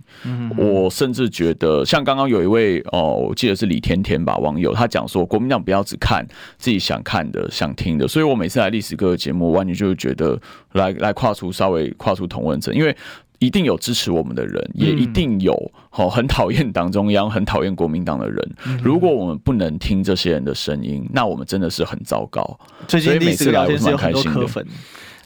[0.56, 4.74] 我甚至觉得像刚刚有一位哦，我记得是李天天吧网友。
[4.74, 6.26] 他讲说，国民党不要只看
[6.58, 10.38] 自己想看的、想听的，所以我每次来历史课的节目，完全就是觉得
[10.74, 12.94] 来来跨出稍微跨出同温层，因为
[13.40, 15.54] 一定有支持我们的人，也一定有
[15.90, 18.56] 好很讨厌党中央、很讨厌国民党的人。
[18.84, 22.60] 如果我们不能听这些人的声音，那我们真的是很糟糕。
[22.88, 24.68] 最近每次聊天是有很多柯粉，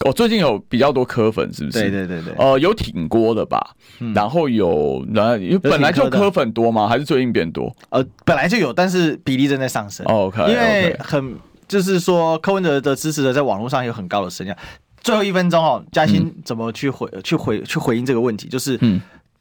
[0.06, 1.80] 我最近有比较多科粉，是不是？
[1.80, 2.34] 对对对对。
[2.38, 3.76] 呃，有挺锅的吧，
[4.14, 6.88] 然后有，然后因为本来就科粉多吗？
[6.88, 7.76] 还是最近变多？
[7.90, 10.06] 呃，本来就有，但是比例正在上升。
[10.08, 11.36] OK，因为很
[11.68, 14.58] 就是说柯文哲的支持者在网络上有很高的声量。
[15.02, 18.48] 最后一分钟哦，嘉欣怎么去回、嗯、去回去回应这个问题？
[18.48, 18.80] 就是，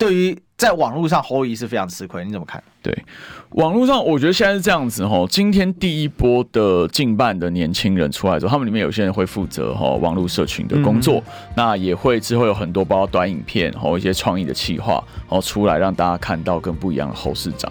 [0.01, 2.63] 对于在网络上侯友谊是非常吃亏，你怎么看？
[2.83, 3.05] 对，
[3.51, 5.27] 网络上我觉得现在是这样子哈。
[5.29, 14.95] 今天第一波的近半的年轻人出来之后，他们里面有些人会负责哈网络社群的工作，嗯、那也会之后有很多包括短影片和一些创意的企划，
[15.29, 17.71] 然后出来让大家看到跟不一样的侯市长。